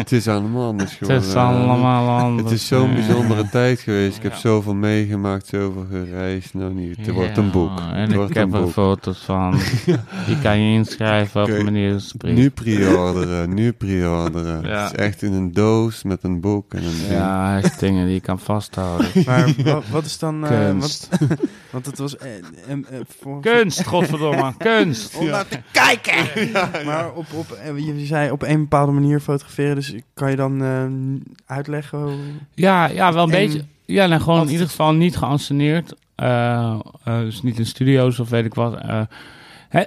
[0.00, 1.28] Het is allemaal anders Het geworden.
[1.28, 2.50] is allemaal anders.
[2.50, 4.16] Het is zo'n bijzondere tijd geweest.
[4.16, 4.38] Ik heb Ja.
[4.38, 6.54] zoveel meegemaakt, zoveel gereisd.
[6.54, 7.78] Nou niet, het wordt een boek.
[7.80, 9.58] En Het ik heb een er foto's van.
[10.26, 12.38] Die kan je inschrijven op meneer Spring.
[12.38, 14.62] Nu pre-orderen, nu pre-orderen.
[14.62, 14.82] Ja.
[14.82, 17.10] Het is echt in een doos met een boek en een ding.
[17.10, 19.06] Ja, hij heeft dingen die je kan vasthouden.
[19.26, 20.46] Maar wat, wat is dan...
[20.46, 21.08] eh, Kunst.
[21.20, 21.38] wat-
[21.70, 22.16] want het was...
[22.16, 22.28] eh,
[22.68, 22.78] eh,
[23.20, 24.52] voor, Kunst, godverdomme.
[24.58, 25.14] Kunst.
[25.16, 26.50] Om naar te kijken!
[26.86, 30.62] Maar op, op, je je zei op een bepaalde manier fotograferen, dus kan je dan
[30.62, 30.86] eh,
[31.56, 32.14] uitleggen hoe...
[32.54, 33.64] Ja, ja wel een En- beetje.
[33.84, 35.94] Ja, nee, gewoon in ieder geval niet geanceneerd.
[36.14, 38.78] Eh, eh, dus niet in studio's of weet ik wat.
[39.68, 39.82] Hè,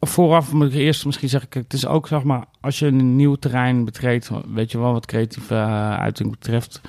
[0.00, 3.16] vooraf moet ik eerst misschien zeggen, kijk, het is ook, zeg maar, als je een
[3.16, 5.54] nieuw terrein betreedt, weet je wel, wat creatieve
[5.98, 6.80] uiting betreft,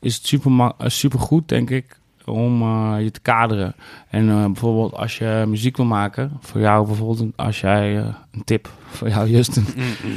[0.00, 3.74] is het super, eh, super goed, denk ik, om eh, je te kaderen.
[4.08, 8.44] En eh, bijvoorbeeld als je muziek wil maken, voor jou bijvoorbeeld, als jij, eh, een
[8.44, 9.64] tip voor jou Justin,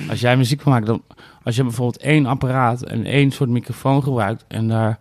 [0.09, 1.01] als jij muziek wil maken, dan
[1.43, 4.99] als je bijvoorbeeld één apparaat en één soort microfoon gebruikt en daar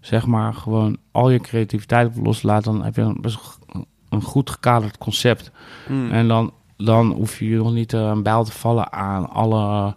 [0.00, 3.58] zeg maar gewoon al je creativiteit op loslaat, dan heb je een best
[4.08, 5.50] een goed gekaderd concept.
[6.10, 9.94] En dan, dan hoef je nog niet een bijl te vallen aan alle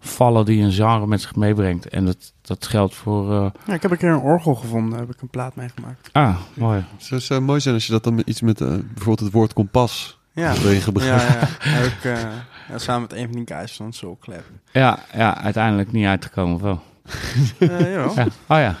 [0.00, 1.88] vallen die een genre met zich meebrengt.
[1.88, 3.32] En dat, dat geldt voor...
[3.32, 6.08] eh, Ja, ik heb een keer een orgel gevonden, daar heb ik een plaat meegemaakt.
[6.12, 6.84] ah, mooi.
[7.08, 9.52] Het zou mooi zijn als je dat dan met iets met eh, bijvoorbeeld het woord
[9.52, 11.22] kompas Ja, erin ja, gebruikt.
[11.22, 11.38] ja.
[11.68, 12.22] Heb ik eh,
[12.68, 14.44] ja, samen met een van die guys van Soul Clap.
[14.72, 16.82] Ja, ja, uiteindelijk niet uitgekomen, of wel?
[17.58, 18.14] Eh, jawel.
[18.14, 18.26] Ja.
[18.46, 18.76] Oh ja.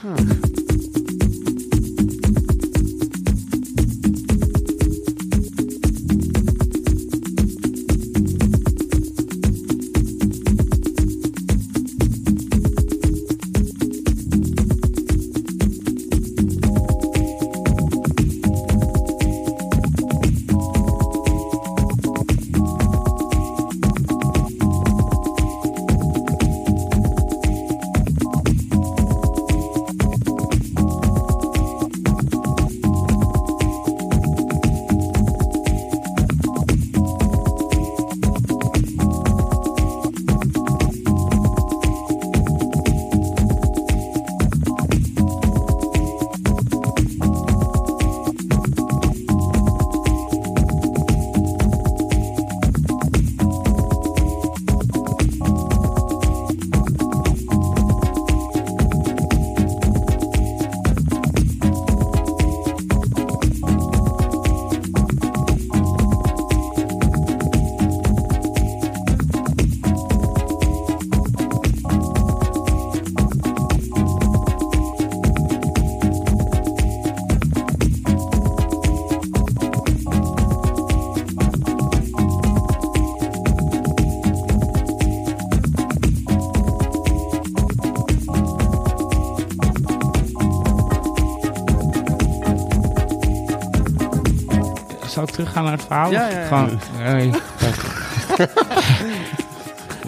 [95.40, 96.10] Teruggaan naar het verhaal?
[96.10, 96.46] Ja, ja, ja.
[96.46, 97.30] Gewoon, hey,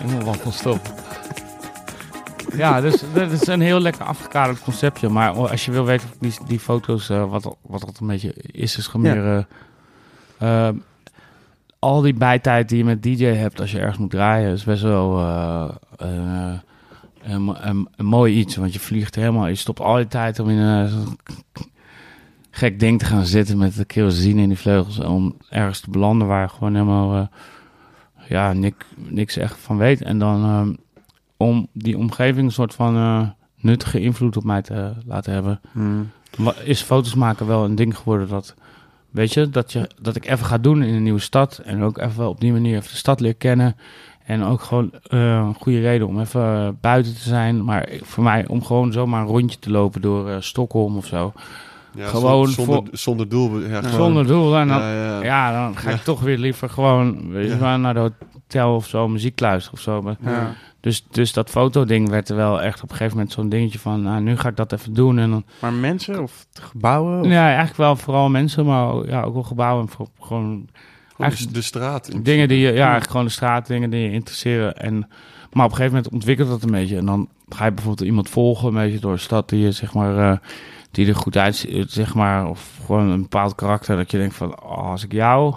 [0.00, 0.80] Helemaal wat van stop.
[2.56, 5.08] Ja, dus dat is een heel lekker afgekaderd conceptje.
[5.08, 8.34] Maar als je wil weten of die, die foto's, eh, wat, wat dat een beetje
[8.52, 9.46] is, is gewoon meer...
[10.38, 10.74] eh, eh,
[11.78, 14.82] al die bijtijd die je met DJ hebt als je ergens moet draaien, is best
[14.82, 15.68] wel eh,
[15.98, 16.54] eh,
[17.22, 18.56] een, een, een mooi iets.
[18.56, 21.18] Want je vliegt helemaal, je stopt al die tijd om in een
[22.54, 24.98] gek ding te gaan zitten met de kerosine in die vleugels.
[24.98, 27.26] Om ergens te belanden waar je gewoon helemaal eh,
[28.28, 30.02] ja, nik, niks echt van weet.
[30.02, 30.72] En dan ehm,
[31.36, 36.10] om die omgeving een soort van eh, nuttige invloed op mij te laten hebben, Hmm.
[36.64, 38.54] is foto's maken wel een ding geworden dat,
[39.10, 41.60] weet je, dat, je, dat ik even ga doen in een nieuwe stad.
[41.64, 43.76] En ook even op die manier even de stad leer kennen.
[44.24, 47.64] En ook gewoon eh, een goede reden om even buiten te zijn.
[47.64, 51.32] Maar voor mij om gewoon zomaar een rondje te lopen door eh, Stockholm of zo.
[51.94, 53.58] Ja, Gewoon zon- zonder, voor- zonder doel.
[53.60, 54.56] Ja, gewoon- Zonder doel.
[54.56, 55.22] En dan, Ja, ja.
[55.24, 57.58] ja, dan ga ik toch weer liever gewoon weet je, Ja.
[57.58, 60.02] wel, naar de hotel of zo, muziek luisteren of zo.
[60.02, 60.52] Maar- Ja.
[60.80, 64.02] Dus, dus dat fotoding werd er wel echt op een gegeven moment zo'n dingetje van,
[64.02, 65.18] nou, nu ga ik dat even doen.
[65.18, 67.20] En dan, Maar mensen of gebouwen?
[67.20, 67.26] Of?
[67.26, 69.82] ja, eigenlijk wel vooral mensen, maar ook- ja, ook wel gebouwen.
[69.84, 70.66] En voor, gewoon
[71.12, 72.08] Gewoon Eigenlijk- de straat.
[72.08, 74.76] in dingen die je, ja, eigenlijk gewoon de straat, dingen die je interesseren.
[74.76, 74.94] En,
[75.52, 76.96] maar op een gegeven moment ontwikkelt dat een beetje.
[76.96, 79.94] En dan ga je bijvoorbeeld iemand volgen, een beetje door de stad die je, zeg
[79.94, 80.38] maar, eh,
[80.92, 82.46] die er goed uitziet, zeg maar.
[82.48, 85.54] Of gewoon een bepaald karakter dat je denkt van, oh, als ik jou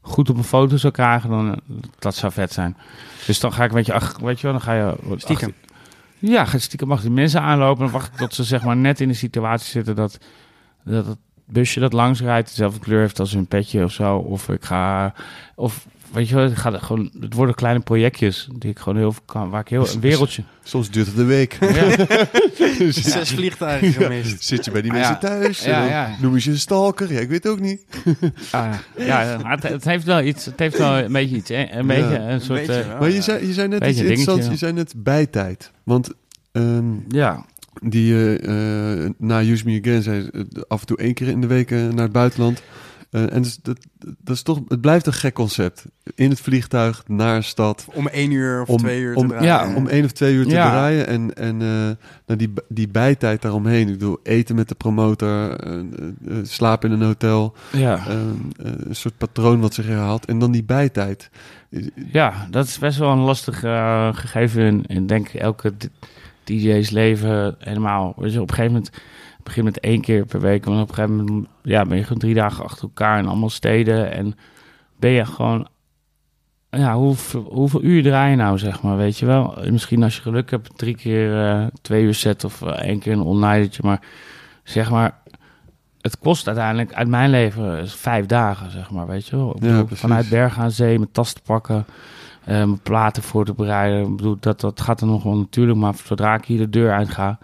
[0.00, 1.60] goed op een foto zou krijgen, dan
[1.98, 2.76] dat zou vet zijn.
[3.26, 4.94] Dus dan ga ik een beetje, ach, weet je wel, dan ga je...
[5.16, 5.48] Stiekem.
[5.48, 5.76] achter-
[6.18, 7.82] ja, ga stiekem achter die mensen aanlopen.
[7.82, 10.18] Dan wacht ik tot ze zeg maar net in de situatie zitten dat,
[10.84, 14.16] dat, het- busje dat langs rijdt dezelfde kleur heeft als een petje of zo.
[14.16, 15.12] Of ik ga,
[15.54, 19.12] of weet je wel, het, gaat gewoon, het worden kleine projectjes die ik gewoon heel
[19.12, 20.42] veel kan, waar ik heel een wereldje.
[20.62, 21.58] Soms duurt het een week.
[22.78, 24.42] Ja, Zes vliegtuigen gemist.
[24.48, 25.20] Zit je bij die Ah, mensen ja.
[25.20, 25.64] thuis?
[25.64, 27.12] Ja, ze je een stalker?
[27.12, 27.84] Ja, ik weet het ook niet.
[28.50, 31.70] ah, ja, maar het, het heeft wel iets, het heeft wel een beetje iets, hè,
[31.70, 34.46] een beetje een soort, beetje eh, maar je zei, je zei net iets interessants.
[34.46, 35.70] Je zei net bijtijd.
[35.84, 36.10] Want
[36.52, 37.44] ehm, ja,
[37.82, 41.40] die eh, eh, na Use Me Again zei eh, af en toe één keer in
[41.40, 42.62] de week naar het buitenland.
[43.10, 45.84] Eh, en dus, dat, dat is toch, het blijft een gek concept.
[46.14, 47.86] In het vliegtuig, naar een stad.
[47.94, 49.70] Om één uur of Om- twee uur om- te draaien.
[49.70, 50.68] ja, Om één of twee uur te Ja.
[50.70, 51.06] draaien.
[51.06, 51.68] En, en eh,
[52.26, 53.86] nou, die, die bijtijd daaromheen.
[53.86, 55.50] Ik bedoel, eten met de promotor.
[55.60, 55.74] eh,
[56.42, 57.54] slapen in een hotel.
[57.72, 58.06] ja.
[58.06, 58.20] eh, eh,
[58.78, 60.24] een soort patroon wat zich herhaalt.
[60.24, 61.30] En dan die bijtijd.
[62.12, 63.58] Ja, dat is best wel een lastig
[64.18, 65.72] gegeven in, in denk ik elke
[66.44, 68.14] DJ's leven helemaal.
[68.16, 68.92] Weet je, op een gegeven moment
[69.48, 72.18] begin met één keer per week, en op een gegeven moment ja, ben je gewoon
[72.18, 74.34] drie dagen achter elkaar in allemaal steden en
[74.96, 75.68] ben je gewoon
[76.70, 79.58] ja, hoeveel, hoeveel uur draai je nou, zeg maar, weet je wel?
[79.70, 83.12] Misschien als je geluk hebt, drie keer eh, twee uur set of eh, één keer
[83.12, 84.00] een all-nightertje, maar
[84.62, 85.14] zeg maar,
[86.00, 89.56] het kost uiteindelijk uit mijn leven is vijf dagen, zeg maar, weet je wel?
[89.60, 91.86] Ja, vanuit Bergen aan Zee, mijn tas te pakken,
[92.44, 94.10] eh, mijn platen voor te bereiden.
[94.10, 96.92] Ik bedoel, dat, dat gaat dan nog wel natuurlijk, maar zodra ik hier de deur
[96.92, 97.38] uit ga,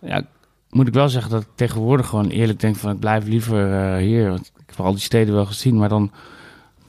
[0.00, 0.22] ja,
[0.70, 3.96] moet ik wel zeggen dat ik tegenwoordig gewoon eerlijk denk van, ik blijf liever eh,
[3.96, 4.28] hier.
[4.28, 6.10] Want ik heb al die steden wel gezien, maar dan,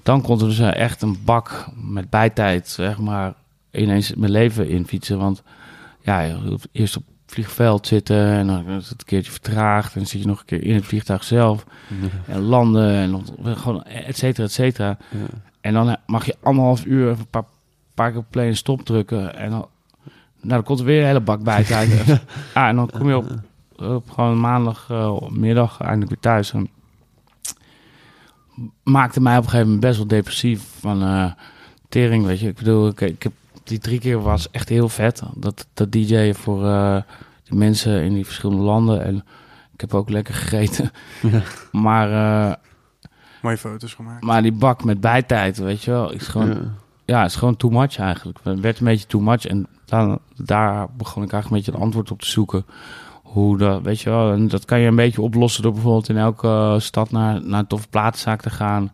[0.04, 3.34] dan komt er dus eh, echt een bak met bijtijd, zeg maar,
[3.72, 5.18] ineens mijn leven in fietsen.
[5.18, 5.44] Want
[6.02, 9.94] ja, je hoeft eerst op het vliegveld zitten en dan is het een keertje vertraagd.
[9.94, 11.66] En dan zit je nog een keer in het vliegtuig zelf
[12.26, 14.98] en landen en gewoon et cetera, et cetera.
[15.10, 15.18] Ja.
[15.62, 17.46] En dan eh, mag je anderhalf uur even een paar,
[17.94, 19.36] paar keer op play en stop drukken.
[19.36, 19.66] En dan,
[20.42, 21.66] nou, dan komt er weer een hele bak bij
[22.54, 23.30] ah, en dan kom je op,
[23.82, 26.54] op gewoon maandagmiddag eindelijk weer thuis.
[26.54, 26.70] En
[28.84, 31.32] maakte mij op een gegeven moment best wel depressief van eh,
[31.90, 32.48] tering, weet je.
[32.48, 33.32] Ik bedoel, ik, ik heb
[33.64, 35.22] die drie keer was echt heel vet.
[35.36, 36.98] Dat, dat DJ'en voor eh
[37.44, 39.04] die mensen in die verschillende landen.
[39.04, 39.16] En
[39.74, 40.92] ik heb ook lekker gegeten.
[41.32, 41.42] Ja.
[41.72, 42.12] Maar,
[42.50, 42.56] eh,
[43.42, 44.24] Mooie foto's gemaakt.
[44.24, 46.72] maar die bak met bijtijd, weet je wel, is gewoon
[47.06, 47.26] Ja.
[47.26, 48.40] is gewoon too much eigenlijk.
[48.44, 49.46] Het werd een beetje too much.
[49.46, 52.66] En dan, daar begon ik eigenlijk een beetje het antwoord op te zoeken.
[53.32, 56.18] Hoe dat, weet je wel, en dat kan je een beetje oplossen door bijvoorbeeld in
[56.18, 58.92] elke eh, stad naar, naar een toffe platenzaak te gaan.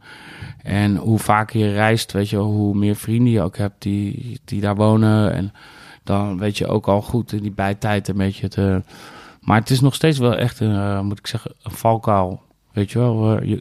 [0.63, 4.39] En hoe vaker je reist, weet je wel, hoe meer vrienden je ook hebt die,
[4.45, 5.33] die daar wonen.
[5.33, 5.53] En
[6.03, 8.81] dan weet je ook al goed in die bijtijd een beetje te...
[9.41, 12.41] Maar het is nog steeds wel echt, een, eh, moet ik zeggen, een valkuil.
[12.71, 13.59] Weet je wel, je,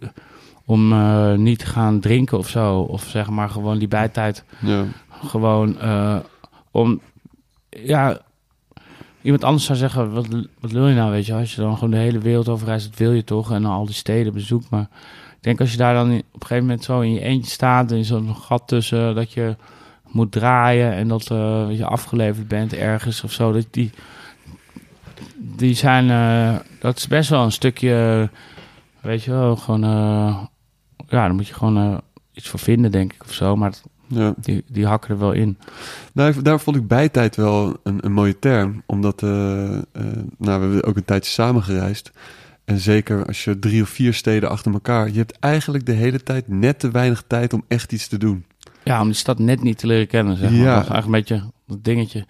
[0.65, 2.79] om eh, niet te gaan drinken of zo.
[2.81, 4.85] Of zeg maar gewoon die bijtijd Ja.
[5.27, 5.77] gewoon
[6.71, 7.01] om
[7.69, 8.25] ja
[9.27, 10.27] iemand anders zou zeggen wat,
[10.61, 12.87] wat wil je nou weet je als je dan gewoon de hele wereld over reist
[12.87, 13.53] dat wil je toch?
[13.53, 14.89] En al die steden bezoekt maar
[15.37, 17.93] ik denk als je daar dan op een gegeven moment zo in je eentje staat
[17.93, 19.57] en zo'n gat tussen dat je
[20.07, 23.91] moet draaien en dat eh, je afgeleverd bent ergens of zo dat die
[25.37, 28.31] die zijn eh, dat is best wel een stukje
[29.01, 30.43] weet je wel gewoon eh,
[31.09, 31.99] ja dan moet je gewoon eh,
[32.33, 33.73] iets voor vinden denk ik of zo maar
[34.09, 34.35] Ja.
[34.37, 35.59] die, die hakken er wel in.
[36.13, 38.83] Nou, daar vond ik bijtijd wel een, een mooie term.
[38.87, 39.81] Omdat eh, eh,
[40.39, 42.11] nou, we hebben ook een tijdje samen gereisd.
[42.65, 45.11] En zeker als je drie of vier steden achter elkaar...
[45.11, 48.45] je hebt eigenlijk de hele tijd net te weinig tijd om echt iets te doen.
[48.85, 50.59] Ja, om die stad net niet te leren kennen, zeg maar.
[50.61, 50.75] Ja.
[50.75, 52.27] Dat is eigenlijk een beetje dat dingetje.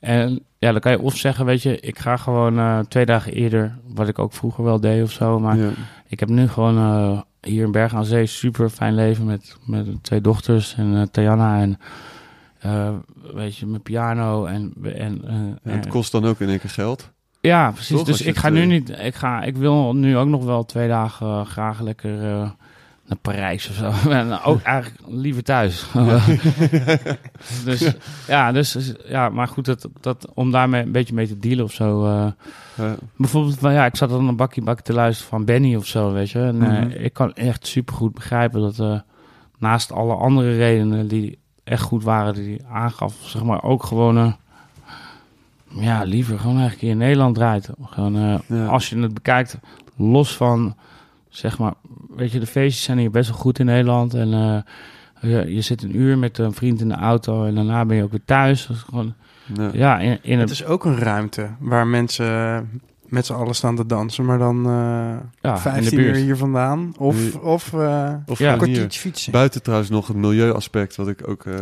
[0.00, 3.32] En ja, dan kan je of zeggen, weet je, ik ga gewoon eh, twee dagen
[3.32, 5.40] eerder, wat ik ook vroeger wel deed of zo.
[5.40, 5.70] Maar Ja.
[6.08, 10.20] ik heb nu gewoon hier in Bergen aan Zee super fijn leven met, met twee
[10.20, 11.78] dochters en uh, Tajana en
[12.66, 12.90] uh,
[13.34, 14.72] weet je, mijn piano en...
[14.82, 17.12] en uh, Ja, het kost dan ook in één keer geld.
[17.40, 17.96] Ja, precies.
[17.96, 20.64] Toch, dus ik ga nu eh, niet, ik ga, ik wil nu ook nog wel
[20.64, 22.52] twee dagen graag lekker
[23.06, 23.92] naar Parijs of zo.
[24.10, 25.86] en ook eigenlijk liever thuis.
[27.64, 27.92] dus
[28.26, 31.72] ja, dus ja, maar goed, dat, dat, om daarmee een beetje mee te dealen of
[31.72, 32.04] zo.
[32.06, 32.26] Uh,
[32.74, 32.94] ja.
[33.16, 36.12] Bijvoorbeeld, van, ja, ik zat dan een bakje bakje te luisteren van Benny of zo,
[36.12, 36.40] weet je.
[36.40, 36.90] En mm Mhm.
[36.90, 39.00] ik kan echt super goed begrijpen dat uh,
[39.58, 44.36] naast alle andere redenen die echt goed waren, die hij aangaf, zeg maar, ook gewoon
[45.68, 47.70] ja, liever gewoon eigenlijk in Nederland draait.
[47.84, 48.66] Gewoon, ja.
[48.66, 49.58] als je het bekijkt,
[49.96, 50.76] los van,
[51.28, 51.74] zeg maar,
[52.16, 54.14] weet je, de feestjes zijn hier best wel goed in Nederland.
[54.14, 54.58] En uh,
[55.20, 58.02] je, je, zit een uur met een vriend in de auto en daarna ben je
[58.02, 58.66] ook weer thuis.
[58.66, 59.14] Dat is gewoon,
[59.54, 62.68] ja, ja in, in het is ook een ruimte waar mensen
[63.14, 66.94] met z'n allen staan te dansen, maar dan uh, ja, 15 uur hier vandaan.
[66.98, 69.32] Of, of, uh, of ja, een kwartiertje fietsen.
[69.32, 71.44] Buiten trouwens nog het milieuaspect, wat ik ook...
[71.44, 71.54] Uh,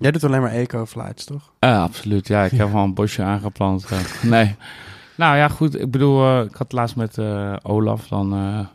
[0.00, 1.52] Jij doet alleen maar eco-flights, toch?
[1.58, 2.28] Ja, absoluut.
[2.28, 3.88] Ja, ik heb wel een bosje aangeplant.
[4.22, 4.56] nee.
[5.16, 5.80] Nou ja, goed.
[5.80, 8.68] Ik bedoel, eh, ik had laatst met eh, Olaf dan...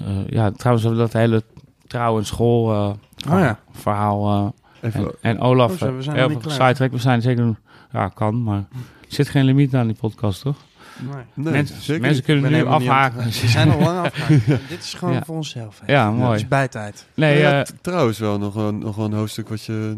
[0.00, 1.42] eh, ja, trouwens, dat hele
[1.86, 3.58] trouw en school eh, Oh ja.
[3.72, 4.32] verhaal...
[4.34, 6.90] eh, Even, en, en Olaf, Oh, zo, we zijn heel veel.
[6.90, 7.54] We zijn zeker...
[7.92, 8.64] Ja, kan, maar...
[9.00, 10.56] Er zit geen limiet aan die podcast, toch?
[11.00, 11.14] Nee.
[11.34, 13.32] nee, mensen zeker mensen kunnen nu afhaken.
[13.32, 14.46] Ze zijn al lang afgehaakt.
[14.68, 15.22] Dit is gewoon Ja.
[15.24, 15.80] voor onszelf.
[15.84, 15.92] hè.
[15.92, 16.36] Ja, Het mooi.
[16.36, 17.06] is bijtijd.
[17.14, 19.96] Nee, ja, trouwens wel nog wel, nog wel een hoofdstuk wat je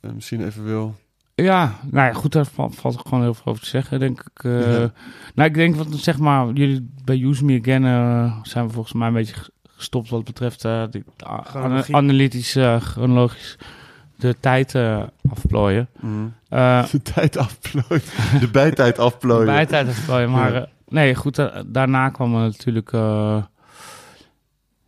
[0.00, 0.94] misschien even wil...
[1.42, 4.44] Ja, nou ja, goed, daar valt, gewoon heel veel over te zeggen, denk ik.
[4.44, 4.72] eh.
[4.80, 4.90] Ja.
[5.34, 8.94] Nou, ik denk, wat zeg maar, jullie bij Use Me Again eh, zijn we volgens
[8.94, 11.94] mij een beetje ges- gestopt wat betreft eh, die, a- Chronologie.
[11.96, 13.58] analytisch, chronologisch
[14.16, 14.74] de tijd
[15.30, 15.88] afplooien.
[16.48, 18.02] Eh, De tijd afplooien.
[18.40, 19.46] De bijtijd afplooien.
[19.46, 20.66] bij tijd afplooien, maar Ja.
[20.88, 22.90] nee, goed, daarna kwam er natuurlijk...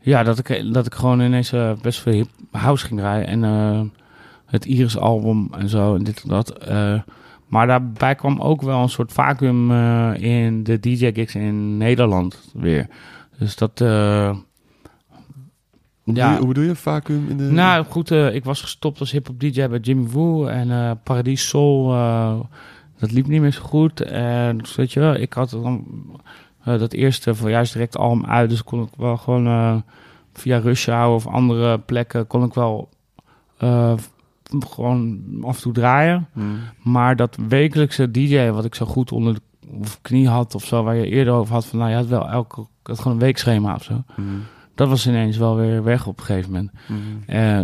[0.00, 3.26] ja, dat ik, dat ik gewoon ineens best veel house ging draaien.
[3.26, 3.92] En
[4.50, 6.50] het Iris-album en zo en dit en dat.
[6.58, 7.00] eh,
[7.46, 12.86] maar daarbij kwam ook wel een soort vacuüm eh, in de DJ-gigs in Nederland weer.
[13.38, 13.80] Dus dat...
[13.80, 14.36] eh,
[16.02, 16.32] Hoe, Ja.
[16.32, 16.74] je, hoe bedoel je?
[16.74, 17.44] Vacuüm in de...
[17.44, 21.88] nou goed, ik was gestopt als hip-hop DJ bij Jimmy Woo en Paradies Soul.
[22.98, 24.00] dat liep niet meer zo goed.
[24.00, 25.84] En dus weet je wel, ik had dan
[26.64, 29.82] dat eerste voor juist direct album uit, dus kon ik wel gewoon
[30.32, 32.88] via Rush Hour of andere plekken kon ik wel
[34.58, 36.28] gewoon af en toe draaien.
[36.32, 36.58] Hmm.
[36.82, 39.40] Maar dat wekelijkse DJ, wat ik zo goed onder de
[40.02, 42.66] knie had of zo, waar je eerder over had van, nou, je had wel elke,
[42.82, 44.02] had gewoon een weekschema of zo.
[44.14, 44.42] Hmm.
[44.74, 46.70] Dat was ineens wel weer weg op een gegeven moment.
[46.86, 47.22] Hmm.
[47.26, 47.60] Eh,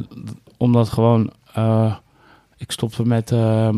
[0.56, 1.96] omdat gewoon, eh,
[2.56, 3.68] ik stopte met eh,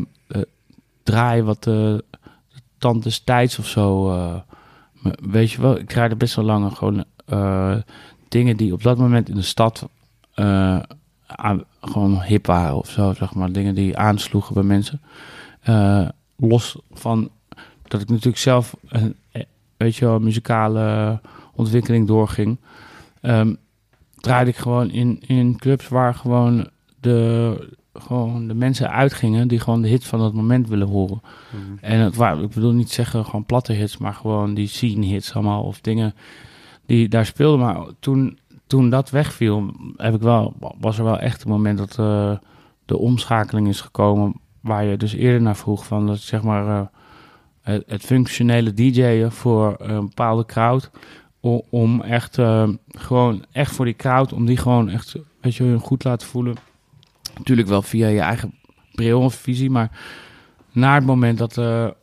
[1.03, 2.05] draaien wat de
[2.79, 4.12] tand des tijds of zo.
[5.31, 7.05] weet je wel, ik draaide best wel lang gewoon
[8.29, 9.88] dingen die op dat moment in de stad
[11.27, 13.53] aan- gewoon hip waren of zo, zeg maar.
[13.53, 15.01] Dingen die aansloegen bij mensen.
[15.61, 17.31] Eh, los van
[17.83, 19.42] dat ik natuurlijk zelf een, eh,
[19.77, 21.20] weet je wel, een muzikale
[21.55, 22.59] ontwikkeling doorging.
[23.20, 23.55] Ehm,
[24.20, 26.68] draaide ik gewoon in, in clubs waar gewoon
[27.01, 31.20] de, gewoon de mensen uitgingen die gewoon de hits van dat moment willen horen.
[31.51, 31.79] Hmm.
[31.81, 35.35] En het waar, ik bedoel niet zeggen gewoon platte hits, maar gewoon die scene hits
[35.35, 36.14] allemaal of dingen
[36.87, 37.61] die daar speelden.
[37.61, 41.98] Maar toen, toen dat wegviel, heb ik wel, was er wel echt een moment dat
[41.98, 42.37] eh,
[42.85, 46.90] de omschakeling is gekomen waar je dus eerder naar vroeg van dat zeg maar
[47.62, 50.90] eh, het, functionele DJ'en voor een bepaalde crowd
[51.70, 55.81] om echt eh, gewoon echt voor die crowd om die gewoon echt weet je hun
[55.81, 56.57] goed laten voelen.
[57.38, 58.54] Natuurlijk wel via je eigen
[58.92, 59.98] bril of visie, maar
[60.72, 61.54] na het moment dat,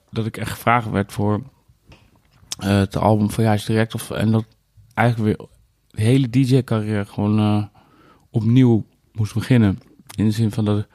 [0.09, 1.41] dat ik echt gevraagd werd voor
[2.57, 4.45] het album van Juist Direct of en dat
[4.93, 5.47] eigenlijk weer
[5.95, 7.63] hele DJ carrière gewoon eh,
[8.29, 9.79] opnieuw moest beginnen
[10.15, 10.87] in de zin van dat ik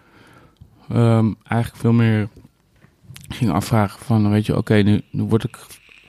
[0.88, 2.28] ehm, eigenlijk veel meer
[3.28, 5.58] ging afvragen van weet je oké nu, nu word ik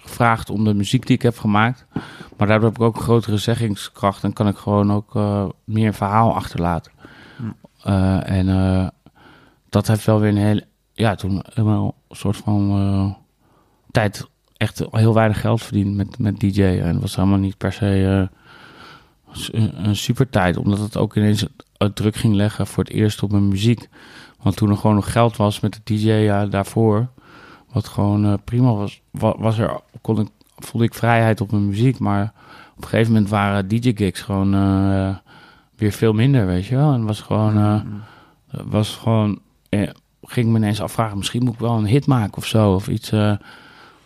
[0.01, 1.85] gevraagd om de muziek die ik heb gemaakt
[2.41, 5.93] maar daardoor heb ik ook een grotere zeggingskracht en kan ik gewoon ook eh, meer
[5.93, 6.91] verhaal achterlaten.
[7.37, 7.43] Hm.
[7.83, 8.87] Eh, en eh,
[9.69, 13.17] dat heeft wel weer een hele, ja, toen helemaal een soort van
[13.91, 16.63] tijd echt heel weinig geld verdiend met, met DJ.
[16.63, 18.29] En het was helemaal niet per se
[19.51, 21.45] een, een super tijd, omdat het ook ineens
[21.93, 23.89] druk ging leggen voor het eerst op mijn muziek.
[24.41, 27.07] Want toen er gewoon nog geld was met de DJ ja, daarvoor,
[27.71, 31.67] wat gewoon eh, prima was, wa- was er, kon ik, voelde ik vrijheid op mijn
[31.67, 31.99] muziek.
[31.99, 32.33] Maar
[32.75, 35.15] op een gegeven moment waren DJ-gigs gewoon eh,
[35.75, 36.93] weer veel minder, weet je wel.
[36.93, 37.81] En was gewoon, eh,
[38.65, 39.39] was gewoon,
[39.69, 39.89] eh,
[40.23, 42.87] ging ik me ineens afvragen, misschien moet ik wel een hit maken of zo, of
[42.87, 43.09] iets,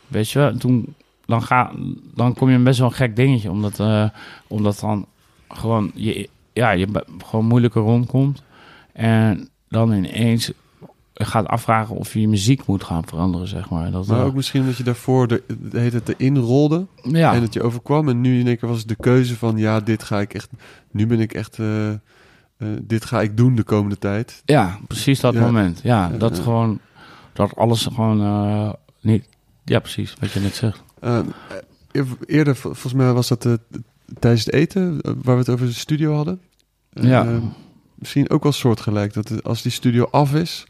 [0.08, 0.50] weet je wel.
[0.50, 0.94] En toen,
[1.26, 1.72] dan, ga,
[2.14, 3.82] dan kom je in best wel een gek dingetje, omdat,
[4.48, 5.06] omdat dan
[5.50, 6.88] gewoon je, ja, je
[7.26, 8.44] gewoon moeilijker rondkomt.
[8.94, 10.52] En dan ineens
[11.14, 13.92] gaat afvragen of je je muziek moet gaan veranderen, zeg maar.
[13.92, 17.34] Dat, Maar eh, ook misschien dat je daarvoor de, de, heet het erin rolde ja.
[17.34, 18.10] en het je overkwam.
[18.10, 20.50] En nu in één keer was de keuze van ja, dit ga ik echt.
[20.92, 21.60] Nu ben ik echt.
[21.60, 21.98] eh, eh,
[22.82, 24.42] dit ga ik doen de komende tijd.
[24.46, 25.40] Ja, precies dat Ja.
[25.42, 25.80] moment.
[25.84, 26.80] Ja, dat gewoon,
[27.34, 29.28] dat alles gewoon niet,
[29.64, 30.84] ja precies, wat je net zegt.
[31.92, 33.54] Eer- eerder, vol- volgens mij was dat eh,
[34.20, 36.42] tijdens het eten, eh, waar we het over de studio hadden.
[36.94, 37.40] Eh, Ja.
[37.96, 39.14] misschien ook wel soortgelijk.
[39.14, 40.66] Dat als die studio af is,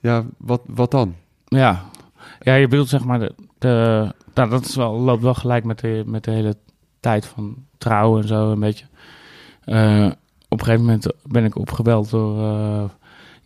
[0.00, 1.14] ja, wat, wat dan?
[1.44, 1.84] Ja.
[2.40, 5.78] ja, je bedoelt zeg maar, de, de, nou, dat is wel, loopt wel gelijk met
[5.78, 6.56] de, met de hele
[7.00, 8.84] tijd van trouwen en zo een beetje.
[9.64, 10.10] Eh,
[10.48, 12.90] op een gegeven moment ben ik opgebeld door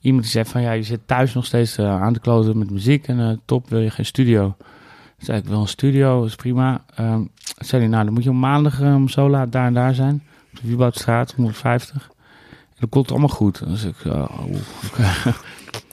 [0.00, 3.08] iemand die zei van, ja, je zit thuis nog steeds aan de kloten met muziek
[3.08, 4.56] en top, wil je geen studio?
[5.16, 6.84] Toen zei ik, wil een studio, is prima.
[6.94, 7.20] Ehm
[7.56, 10.22] zei hij, nou, dan moet je op maandag om zo laat daar en daar zijn.
[10.52, 12.02] Op de Wieboudstraat, 150.
[12.50, 13.66] En dat komt allemaal goed.
[13.68, 14.28] Dus ik, uh,
[14.86, 15.34] Oké.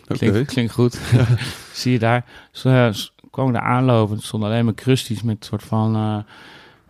[0.18, 1.00] Klinkt, klinkt goed.
[1.74, 2.26] Zie je daar.
[2.52, 4.16] Dus, eh, s- kwam ik daar aanlopen.
[4.18, 5.96] Er stonden alleen maar crusties met een soort van...
[5.96, 6.18] eh,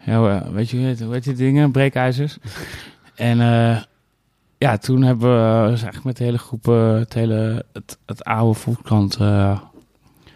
[0.06, 1.72] ja, eh, weet je, heet die dingen?
[1.72, 2.38] Breekijzers.
[3.16, 3.38] en
[4.58, 6.66] ja, toen hebben we dus eigenlijk met de hele groep
[7.00, 9.60] het, hele, het, het oude Volkskrant eh,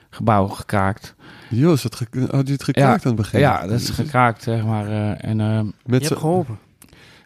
[0.10, 1.16] gebouw gekraakt.
[1.50, 3.40] Jo, is dat had je het gekraakt aan het begin?
[3.40, 4.88] Ja, dat is gekraakt, zeg maar.
[4.88, 6.60] eh, en eh, Je hebt geholpen.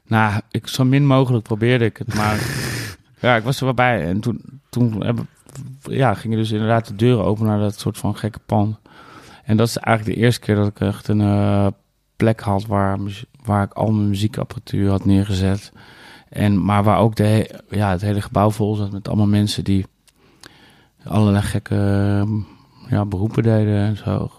[0.07, 2.39] nou, ik, zo min mogelijk probeerde ik het, maar
[3.21, 4.03] ja, ik was er wel bij.
[4.07, 5.27] En toen, toen hebben,
[5.81, 8.79] ja, gingen dus inderdaad de deuren open naar dat soort van gekke pand.
[9.43, 11.67] En dat is eigenlijk de eerste keer dat ik echt een eh,
[12.15, 12.99] plek had waar,
[13.43, 15.71] waar ik al mijn muziekapparatuur had neergezet.
[16.29, 19.85] En, maar waar ook de, ja, het hele gebouw vol zat met allemaal mensen die
[21.03, 22.31] allerlei gekke eh,
[22.91, 24.31] ja, beroepen deden en zo.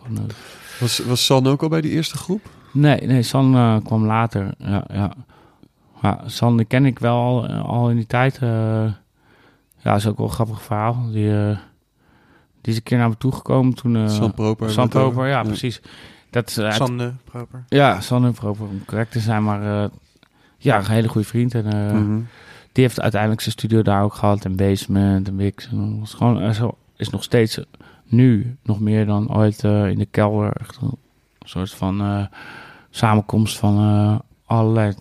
[0.80, 2.40] Was, was San ook al bij die eerste groep?
[2.72, 4.54] Nee, nee, San eh, kwam later.
[4.58, 5.12] Ja, ja.
[6.02, 8.38] ja San die ken ik wel al, al in die tijd.
[8.38, 8.92] eh.
[9.78, 11.06] ja, is ook wel een grappig verhaal.
[11.10, 11.56] Die, eh,
[12.60, 13.96] die is een keer naar me toegekomen toen...
[13.96, 14.70] eh San Proper.
[14.70, 15.80] San Proper, ja, precies.
[16.30, 17.64] Dat, Sande, proper.
[17.68, 19.82] ja, San Proper, om correct te zijn, maar...
[19.84, 19.90] eh,
[20.58, 21.54] ja, een hele goede vriend.
[21.54, 22.20] En eh, mhm.
[22.72, 24.44] die heeft uiteindelijk zijn studio daar ook gehad.
[24.44, 25.68] En Basement en Wix.
[25.70, 27.58] En was gewoon, zo- is nog steeds
[28.12, 30.52] nu nog meer dan ooit eh, in de kelder.
[30.52, 30.98] Echt een
[31.44, 32.24] soort van eh,
[32.90, 34.94] samenkomst van eh, allerlei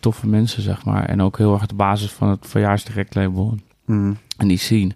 [0.00, 1.04] toffe mensen, zeg maar.
[1.04, 4.12] En ook heel erg de basis van het verjaarsdirect label Mhm.
[4.36, 4.90] en die scene.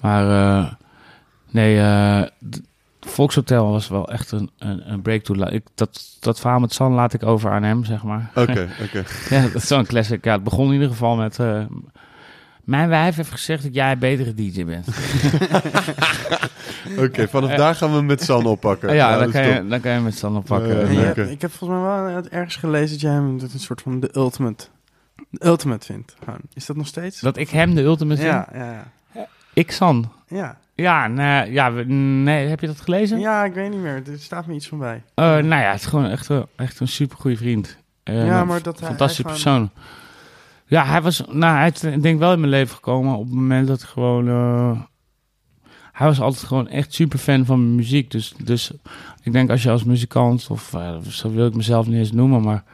[0.00, 0.76] Maar
[1.50, 1.80] nee,
[3.00, 5.52] Volkshotel was wel echt een, een, een breakthrough.
[5.54, 8.30] Ik, dat, dat verhaal met San laat ik over aan hem, zeg maar.
[8.34, 9.04] Oké, oké.
[9.30, 10.24] Ja, dat is zo'n classic.
[10.24, 11.38] Ja, het begon in ieder geval met...
[12.64, 14.86] mijn wijf heeft gezegd dat jij een betere DJ bent.
[16.98, 18.94] Oké, vanaf daar gaan we met San oppakken.
[18.94, 20.88] ja, dan, dat is kan je, dan kan je met San oppakken.
[20.88, 24.00] Eh, ik heb volgens mij wel ergens gelezen dat jij hem dat een soort van
[24.00, 24.64] de ultimate,
[25.30, 26.14] de ultimate vindt.
[26.54, 27.20] Is dat nog steeds?
[27.20, 28.32] dat ik hem de ultimate vind.
[28.32, 29.26] ja, ja, ja.
[29.52, 30.12] Ik San.
[30.28, 30.58] Ja.
[30.74, 33.18] Ja, nee, ja, nee, heb je dat gelezen?
[33.18, 33.94] ja, ik weet niet meer.
[34.12, 35.02] Er staat me iets van bij.
[35.14, 37.76] Eh, nou ja, het is gewoon echt, een- echt een supergoeie vriend.
[38.02, 39.70] Eh, Ja, maar dat Fantastische persoon.
[40.74, 43.34] Ja, hij was, nou, hij is denk ik wel in mijn leven gekomen op het
[43.34, 44.28] moment dat gewoon...
[44.28, 44.80] eh,
[45.92, 48.10] hij was altijd gewoon echt super fan van mijn muziek.
[48.10, 48.72] Dus, dus
[49.22, 52.42] ik denk als je als muzikant, of eh, zo wil ik mezelf niet eens noemen,
[52.42, 52.64] maar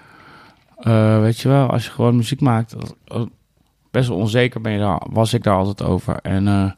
[0.76, 3.22] eh, weet je wel, als je gewoon muziek maakt, eh,
[3.90, 6.16] best wel onzeker ben je daar, was ik daar altijd over.
[6.16, 6.70] En eh,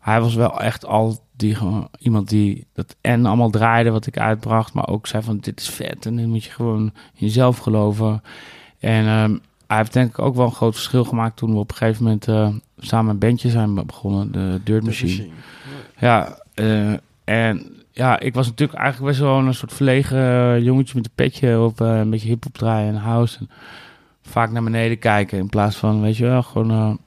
[0.00, 1.56] hij was wel echt al die,
[1.98, 5.68] iemand die dat en allemaal draaide wat ik uitbracht, maar ook zei van dit is
[5.68, 8.22] vet en dan moet je gewoon in jezelf geloven.
[8.78, 9.36] En ehm,
[9.66, 12.04] hij heeft denk ik ook wel een groot verschil gemaakt toen we op een gegeven
[12.04, 12.48] moment eh,
[12.78, 15.28] samen een bandje zijn begonnen, de Dirt Machine.
[15.98, 16.92] Ja, eh,
[17.24, 21.14] en ja, ik was natuurlijk eigenlijk best wel een soort verlegen eh, jongetje met een
[21.14, 23.38] petje op, een beetje hip-hop draaien en house.
[23.38, 23.50] En
[24.22, 26.98] vaak naar beneden kijken in plaats van, weet je wel, gewoon,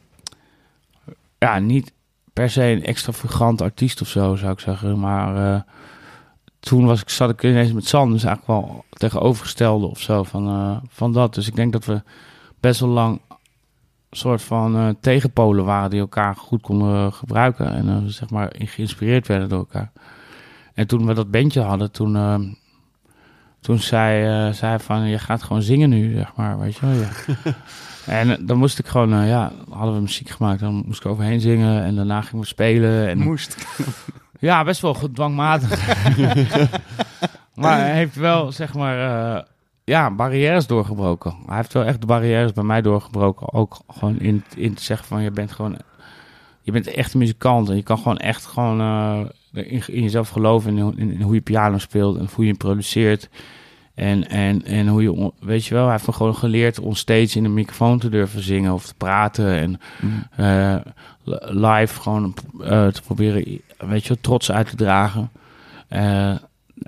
[1.37, 1.91] ja, niet
[2.33, 4.99] per se een extravagant artiest of zo, zou ik zeggen.
[4.99, 5.65] Maar
[6.59, 10.81] toen was ik, zat ik ineens met San, dus eigenlijk wel tegenovergestelde of zo van,
[10.89, 11.33] van dat.
[11.33, 12.01] Dus ik denk dat we
[12.59, 13.21] best wel lang
[14.11, 17.73] soort van eh, tegenpolen waren die elkaar goed konden gebruiken.
[17.73, 19.91] En eh, zeg maar geïnspireerd werden door elkaar.
[20.73, 22.39] En toen we dat bandje hadden, toen, eh,
[23.59, 26.85] toen zei, eh, zei hij van, je gaat gewoon zingen nu, zeg maar, weet je
[26.85, 26.95] wel.
[26.95, 27.09] Ja.
[28.19, 31.11] en eh, dan moest ik gewoon, eh, ja, hadden we muziek gemaakt, dan moest ik
[31.11, 33.07] overheen zingen en daarna gingen we spelen.
[33.07, 33.67] En, Moest.
[34.39, 35.97] ja, best wel gedwangmatig.
[37.61, 38.99] maar hij heeft wel, zeg maar,
[39.35, 39.43] eh,
[39.87, 41.35] ja, barrières doorgebroken.
[41.45, 43.53] Hij heeft wel echt de barrières bij mij doorgebroken.
[43.53, 45.77] Ook gewoon in, in te zeggen van, je bent gewoon...
[46.61, 49.19] Je bent echt een muzikant en je kan gewoon echt gewoon eh,
[49.71, 50.77] in, in jezelf geloven.
[50.77, 53.29] In, in, in hoe je piano speelt en hoe je produceert.
[53.95, 57.35] En, en, en hoe je, weet je wel, hij heeft me gewoon geleerd om steeds
[57.35, 59.53] in een microfoon te durven zingen of te praten.
[59.55, 59.79] En
[60.35, 60.91] eh,
[61.23, 63.43] li- live gewoon eh, te proberen,
[63.77, 65.31] weet je, wel, trots uit te dragen.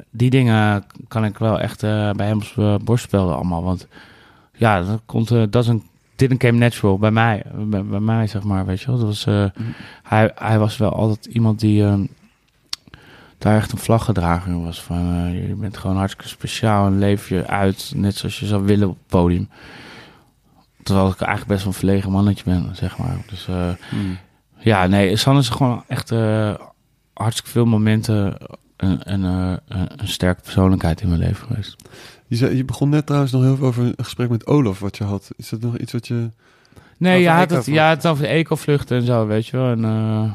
[0.09, 3.63] Die dingen kan ik wel echt eh, bij hem op borst spelen allemaal.
[3.63, 3.87] Want
[4.59, 5.83] ja, dat komt, eh, dat is een
[6.15, 8.97] didn't came natural bij mij, bij, bij mij zeg maar, weet je wel.
[8.97, 9.45] Dat was, eh,
[10.03, 12.07] hij, hij was wel altijd iemand die
[13.37, 14.81] daar echt een vlaggedrager in was.
[14.81, 18.89] Van, je bent gewoon hartstikke speciaal en leef je uit net zoals je zou willen
[18.89, 19.49] op het podium.
[20.83, 23.17] Terwijl ik eigenlijk best wel een verlegen mannetje ben, zeg maar.
[23.27, 23.69] Dus eh,
[24.57, 26.13] ja, nee, San is gewoon echt
[27.13, 28.37] hartstikke veel momenten
[28.79, 31.75] een, een, eh, een, een sterke persoonlijkheid in mijn leven geweest.
[32.27, 34.97] Je, zei, je begon net trouwens nog heel veel over een gesprek met Olaf wat
[34.97, 35.29] je had.
[35.35, 36.29] Is dat nog iets wat je...
[36.97, 39.71] Nee, ja, het, ja, het over de ecovluchten en zo, weet je wel.
[39.71, 40.31] En eh,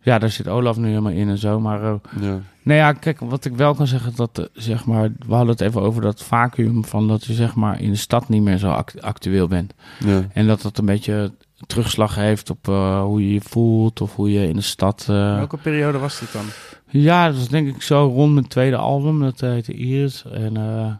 [0.00, 1.60] ja, daar zit Olaf nu helemaal in en zo.
[1.60, 2.38] Maar eh, Ja.
[2.62, 5.80] nee, ja, kijk, wat ik wel kan zeggen, dat zeg maar, we hadden het even
[5.80, 9.02] over dat vacuüm van dat je zeg maar in de stad niet meer zo act-
[9.02, 9.74] actueel bent.
[10.04, 10.22] Ja.
[10.32, 11.32] En dat dat een beetje
[11.66, 15.00] terugslag heeft op eh, hoe je je voelt of hoe je in de stad...
[15.10, 16.44] eh, Welke periode was dit dan?
[17.00, 19.20] Ja, dat was denk ik zo rond mijn tweede album.
[19.20, 20.24] Dat heette Iris.
[20.24, 20.92] En eh,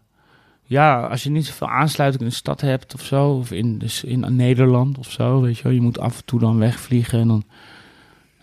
[0.62, 4.04] ja, als je niet zoveel aansluiting in de stad hebt of zo, of in, dus
[4.04, 7.28] in Nederland of zo, weet je wel, je moet af en toe dan wegvliegen en
[7.28, 7.44] dan,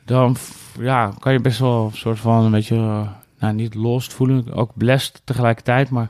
[0.06, 0.36] dan
[0.80, 3.08] ja, kan je best wel een soort van een beetje,
[3.40, 6.10] nou niet lost voelen, ook blessed tegelijkertijd, maar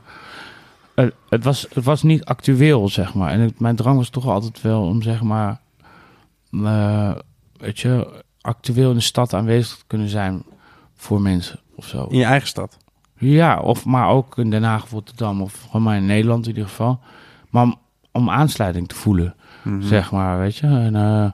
[1.28, 3.30] het, was, het was niet actueel, zeg maar.
[3.30, 5.60] En mijn drang was toch altijd wel om, zeg maar,
[6.50, 7.14] eh,
[7.56, 10.42] weet je, actueel in de stad aanwezig te kunnen zijn
[11.00, 12.04] voor mensen of zo.
[12.04, 12.76] In je eigen stad?
[13.18, 16.50] Ja, of maar ook in Den Haag of Rotterdam of gewoon maar in Nederland in
[16.52, 17.00] ieder geval.
[17.50, 17.76] Maar om,
[18.12, 19.82] om aansluiting te voelen, Mhm.
[19.82, 20.66] zeg maar, weet je.
[20.66, 21.30] En eh,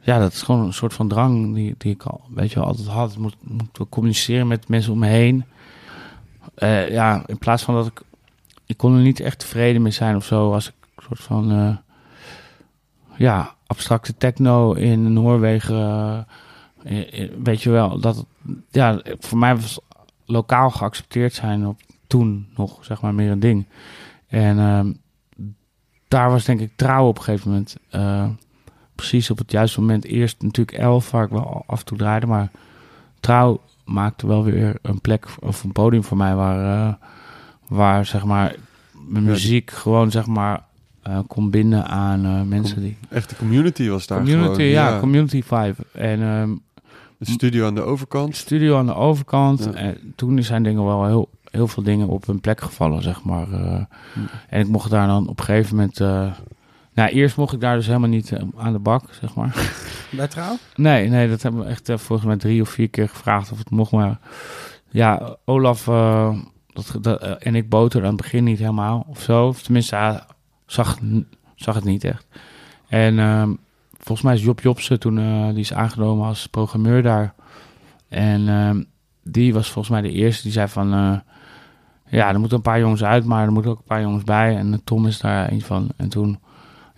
[0.00, 2.86] ja, dat is gewoon een soort van drang die, die ik al, weet je, altijd
[2.88, 3.12] had.
[3.12, 5.44] Ik moet, moet communiceren met mensen om me heen.
[6.54, 8.00] Eh, ja, in plaats van dat ik...
[8.66, 10.52] Ik kon er niet echt tevreden mee zijn of zo.
[10.52, 11.50] Als ik een soort van...
[11.50, 11.76] eh,
[13.18, 16.26] ja, abstracte techno in Noorwegen...
[16.84, 18.26] eh, eh, weet je wel, dat...
[18.70, 19.80] Ja, voor mij was
[20.26, 23.66] lokaal geaccepteerd zijn op toen nog, zeg maar, meer een ding.
[24.28, 24.92] En ehm,
[26.08, 27.76] daar was denk ik trouw op een gegeven moment.
[27.90, 28.28] eh,
[28.94, 30.04] precies op het juiste moment.
[30.04, 32.26] Eerst natuurlijk elf, waar ik wel af en toe draaide.
[32.26, 32.50] Maar
[33.20, 36.98] trouw maakte wel weer een plek of een podium voor mij waar,
[37.68, 38.54] waar zeg maar
[39.08, 40.64] mijn Ja, muziek gewoon zeg maar
[41.02, 42.96] eh, kon binden aan mensen die...
[43.08, 44.66] Echte community was daar Community, gewoon.
[44.66, 45.76] ja, community vibe.
[45.92, 46.50] En ehm,
[47.24, 48.36] De studio aan de overkant.
[48.36, 49.64] studio aan de overkant.
[49.64, 49.72] Ja.
[49.72, 53.52] En toen zijn dingen wel heel, heel veel dingen op hun plek gevallen, zeg maar.
[53.52, 53.84] eh.
[54.48, 56.00] En ik mocht daar dan op een gegeven moment...
[56.00, 56.32] eh,
[56.94, 59.72] nou, eerst mocht ik daar dus helemaal niet eh, aan de bak, zeg maar.
[60.10, 60.56] Bij trouw?
[60.76, 63.58] Nee, nee, dat hebben we echt eh, volgens mij drie of vier keer gevraagd of
[63.58, 63.92] het mocht.
[63.92, 64.18] Maar
[64.88, 66.36] ja, Olaf eh,
[66.72, 69.46] dat, dat, en ik boter aan het begin niet helemaal of zo.
[69.46, 70.20] Of tenminste, hij
[70.66, 70.98] zag,
[71.54, 72.26] zag het niet echt.
[72.88, 73.52] En ehm,
[74.04, 77.34] volgens mij is Job Jobsen toen, eh, die is aangenomen als programmeur daar.
[78.08, 78.82] En ehm,
[79.22, 80.92] die was volgens mij de eerste die zei van...
[80.92, 81.18] eh,
[82.08, 84.56] ja, er moeten een paar jongens uit, maar er moeten ook een paar jongens bij.
[84.56, 85.88] En Tom is daar een van.
[85.96, 86.38] En toen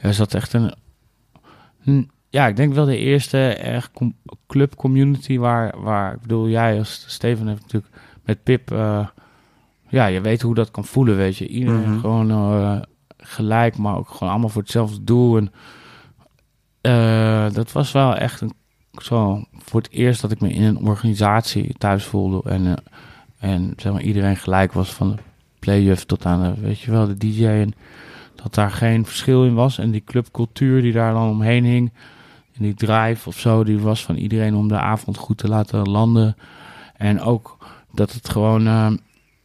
[0.03, 0.75] ja, is dat echt een...
[1.85, 6.15] een- ja, ik denk wel de eerste echt com- club community waar, waar...
[6.15, 7.93] Ik bedoel, jij als Steven heeft natuurlijk
[8.25, 8.71] met Pip...
[8.71, 9.07] eh,
[9.89, 11.47] ja, je weet hoe dat kan voelen, weet je.
[11.49, 12.01] Iedereen Mhm.
[12.01, 12.81] gewoon eh,
[13.17, 15.37] gelijk, maar ook gewoon allemaal voor hetzelfde doel.
[15.37, 15.53] En
[16.85, 18.53] eh, dat was wel echt een,
[18.93, 22.51] zo voor het eerst dat ik me in een organisatie thuis voelde.
[22.51, 22.75] En, eh,
[23.39, 25.23] en zeg maar, iedereen gelijk was van de
[25.59, 27.47] playyuf tot aan de, weet je wel, de DJ.
[27.47, 27.75] En
[28.35, 29.79] dat daar geen verschil in was.
[29.79, 31.93] En die clubcultuur die daar dan omheen hing.
[32.57, 35.91] En die drive of zo, die was van iedereen om de avond goed te laten
[35.91, 36.37] landen.
[36.97, 37.59] En ook
[37.93, 38.93] dat het gewoon, eh,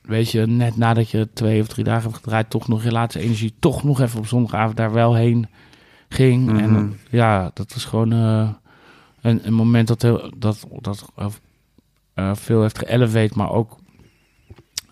[0.01, 3.19] weet je, net nadat je twee of drie dagen hebt gedraaid, toch nog je laatste
[3.19, 5.47] energie, toch nog even op zondagavond daar wel heen
[6.09, 6.45] ging.
[6.45, 6.59] Mhm.
[6.59, 8.49] En dan, ja, dat was gewoon eh,
[9.21, 11.25] een, een moment dat, heel, dat, dat eh,
[12.13, 13.77] eh, veel heeft geëlevate, maar ook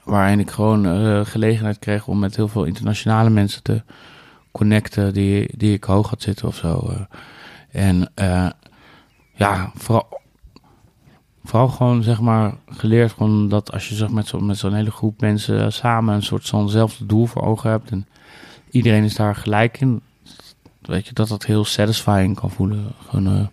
[0.03, 3.83] waarin ik gewoon gelegenheid kreeg om met heel veel internationale mensen te
[4.51, 6.93] connecten die, die ik hoog had zitten of zo.
[7.71, 8.11] En
[9.33, 10.21] ja, vooral,
[11.43, 14.91] vooral gewoon zeg maar geleerd gewoon dat als je zeg, met zo'n met zo'n hele
[14.91, 18.07] groep mensen samen een soort zo'nzelfde doel voor ogen hebt en
[18.71, 20.01] iedereen is daar gelijk in,
[20.87, 22.85] weet je, dat dat heel satisfying kan voelen.
[23.09, 23.47] Gewoon, eh,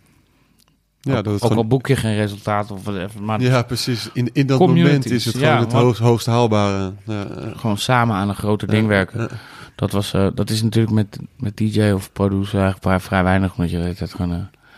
[1.01, 4.11] Ja, dat ook gewoon- al boek je geen resultaat of whatever, maar Ja, precies.
[4.13, 6.93] In, in dat moment is het ja, gewoon het hoogst, hoogst haalbare.
[7.05, 7.27] Ja,
[7.57, 9.29] gewoon samen aan een groter ding werken.
[9.75, 13.51] Dat, was, eh, dat is natuurlijk met, met DJ of producer eigenlijk vrij, vrij weinig,
[13.57, 14.33] omdat je hele tijd gewoon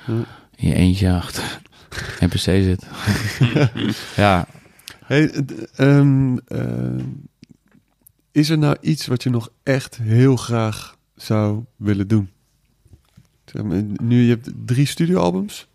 [0.06, 0.14] eh,
[0.56, 1.60] in je eentje achter
[2.20, 2.86] NPC zit.
[4.16, 4.46] ja,
[5.04, 5.30] Hey,
[5.76, 7.04] ehm, eh,
[8.32, 12.30] is er nou iets wat je nog echt heel graag zou willen doen?
[13.62, 15.66] Maar, nu je hebt drie studioalbums,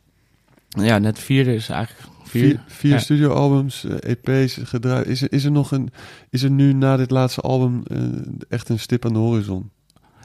[0.69, 2.41] ja, net vierde is eigenlijk vier.
[2.43, 2.97] vier, vier ja.
[2.99, 5.07] studioalbums, eh, EP's gedraaid.
[5.07, 5.89] Is er, is er nog een,
[6.29, 7.97] is er nu na dit laatste album eh,
[8.49, 9.69] echt een stip aan de horizon?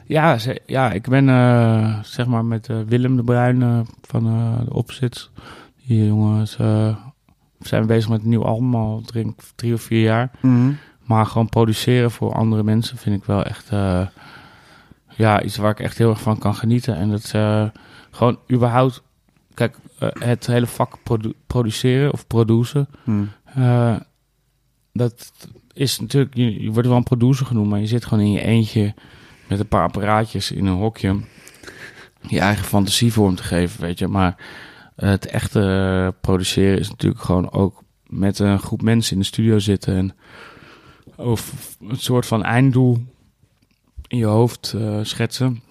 [0.05, 4.23] Ja, ze- ja, ik ben eh, zeg maar met Willem de Bruin van
[4.65, 5.31] de Opzits.
[5.85, 6.57] Die jongens
[7.59, 10.31] zijn bezig met een nieuw album al drie, drie of vier jaar.
[11.03, 13.69] Maar gewoon produceren voor andere mensen vind ik wel echt
[15.17, 16.95] ja, iets waar ik echt heel erg van kan genieten.
[16.95, 17.65] En dat eh,
[18.11, 19.03] gewoon überhaupt,
[19.53, 22.87] kijk, eh, het hele vak produ- produceren of produceren.
[23.03, 23.31] Hmm.
[23.45, 23.95] eh,
[24.93, 25.31] dat
[25.73, 28.41] is natuurlijk, je, je wordt wel een producer genoemd, maar je zit gewoon in je
[28.41, 28.93] eentje
[29.47, 31.19] met een paar apparaatjes in een hokje.
[32.21, 34.07] Je eigen fantasie vorm te geven, weet je.
[34.07, 34.35] Maar
[34.95, 39.95] het echte produceren is natuurlijk gewoon ook met een groep mensen in de studio zitten
[39.95, 40.15] en
[41.15, 43.05] of een soort van einddoel
[44.07, 45.61] in je hoofd eh, schetsen.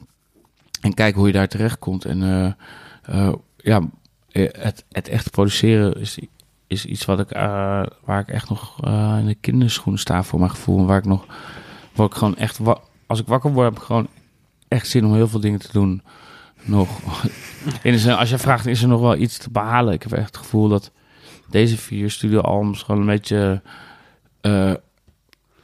[0.80, 2.04] en kijken hoe je daar terecht komt.
[2.04, 2.52] En eh,
[3.02, 3.80] eh, ja,
[4.32, 6.18] het, het echt produceren is,
[6.66, 7.30] is iets wat ik,
[8.04, 8.80] waar ik echt nog
[9.18, 10.78] in de kinderschoenen sta voor mijn gevoel.
[10.78, 11.26] En waar ik nog,
[11.92, 12.60] waar ik gewoon echt,
[13.06, 14.08] als ik wakker word, heb ik gewoon
[14.68, 16.02] echt zin om heel veel dingen te doen.
[16.62, 17.00] Nog.
[17.82, 19.92] In als je vraagt, is er nog wel iets te behalen?
[19.92, 20.90] Ik heb echt het gevoel dat
[21.48, 23.62] deze vier studioalbums gewoon een beetje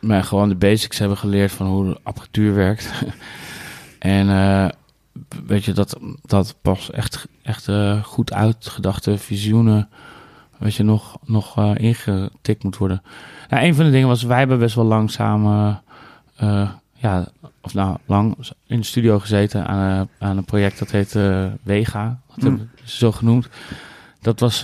[0.03, 2.93] mij gewoon de basics hebben geleerd van hoe de apparatuur werkt.
[3.99, 4.69] en eh,
[5.47, 9.89] weet je, dat, dat pas echt, echt eh, goed uitgedachte visioenen,
[10.59, 13.03] weet je, nog, nog eh, ingetikt moet worden.
[13.49, 15.83] Nou, een van de dingen was, wij hebben best wel lang samen,
[16.37, 17.27] eh, ja,
[17.61, 18.37] of nou, lang
[18.67, 21.13] in de studio gezeten aan, een- aan een project dat heet
[21.63, 22.21] Wega.
[22.35, 23.49] Dat hebben ze zo genoemd.
[24.21, 24.63] Dat was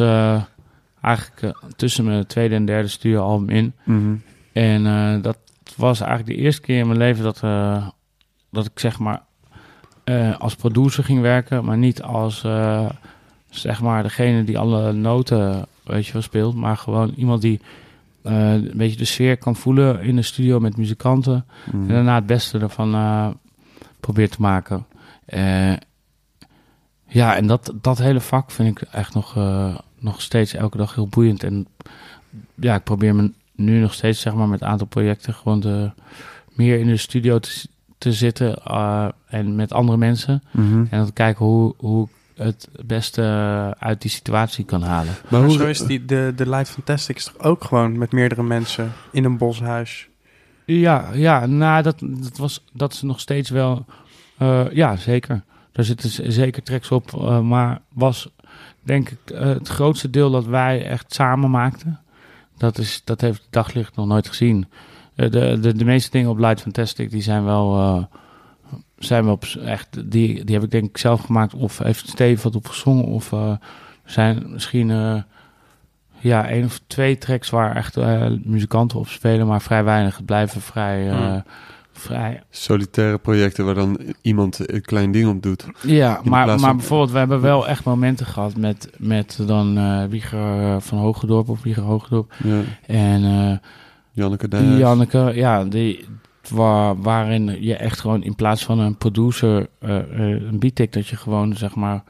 [1.01, 3.73] eigenlijk tussen mijn tweede en derde studioalbum in.
[3.85, 4.15] Mhm.
[4.59, 5.39] En eh, dat
[5.77, 7.87] was eigenlijk de eerste keer in mijn leven dat, eh,
[8.51, 9.23] dat ik zeg maar
[10.05, 12.47] eh, als producer ging werken, maar niet als
[13.51, 17.61] zeg maar degene die alle noten weet je wel speelt, maar gewoon iemand die
[18.23, 21.83] een beetje de sfeer kan voelen in de studio met muzikanten Mhm.
[21.83, 23.39] en daarna het beste ervan
[24.01, 24.87] probeert te maken.
[27.07, 29.35] Ja, en dat, dat hele vak vind ik echt nog,
[29.99, 31.43] nog steeds elke dag heel boeiend.
[31.43, 31.67] En
[32.55, 35.91] ja, ik probeer me nu nog steeds zeg maar, met een aantal projecten gewoon de,
[36.53, 37.67] meer in de studio te,
[37.99, 40.43] te zitten eh, en met andere mensen.
[40.51, 40.79] Mhm.
[40.79, 43.23] En dan te kijken hoe, hoe ik het beste
[43.79, 45.13] uit die situatie kan halen.
[45.29, 48.13] Maar Maar hoe zo is die, de, de Light Fantastic is toch ook gewoon met
[48.13, 50.09] meerdere mensen in een boshuis?
[50.65, 53.85] Ja, ja nou, dat, dat, was, dat is nog steeds wel...
[54.39, 55.43] eh, ja, zeker.
[55.73, 57.13] Daar zitten zeker tracks op.
[57.15, 58.29] eh, maar was,
[58.83, 62.01] denk ik, het grootste deel dat wij echt samen maakten.
[62.59, 64.67] Dat, is, dat heeft daglicht nog nooit gezien.
[65.15, 67.79] Eh, de, de, de meeste dingen op Light Fantastic, die zijn wel...
[67.79, 68.05] eh,
[68.99, 71.55] zijn wel echt, die, die heb ik denk ik zelf gemaakt.
[71.55, 73.05] Of heeft Steve wat op gezongen.
[73.05, 73.59] Of er
[74.05, 74.89] zijn misschien...
[76.19, 77.97] ja, één of twee tracks waar echt
[78.45, 80.17] muzikanten op spelen, maar vrij weinig.
[80.17, 81.43] Het blijven vrij, Hmm.
[81.99, 82.43] Vrij.
[82.51, 85.67] Solitaire projecten waar dan iemand een klein ding op doet.
[85.83, 90.05] Ja, maar, maar van- bijvoorbeeld, we hebben wel echt momenten gehad met, met dan eh
[90.05, 92.33] Wieger eh, van Hoogedorp of Wieger Hoogedorp.
[92.45, 92.61] Ja.
[92.87, 93.57] En eh
[94.13, 94.77] Janneke.
[94.77, 96.05] Janneke, ja, die,
[96.51, 101.17] waar, waarin je echt gewoon in plaats van een producer, eh, een beat dat je
[101.17, 102.03] gewoon zeg maar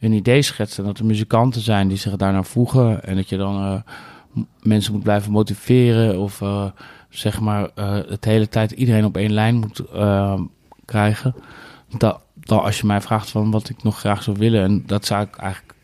[0.00, 3.36] een idee schetst en dat er muzikanten zijn die zich daarnaar voegen en dat je
[3.36, 3.82] dan
[4.62, 6.40] mensen moet blijven motiveren of
[7.14, 10.40] zeg maar eh, het hele tijd iedereen op één lijn moet eh,
[10.84, 11.34] krijgen.
[11.98, 15.04] Dat, dat als je mij vraagt van wat ik nog graag zou willen en dat
[15.06, 15.74] zou ik eigenlijk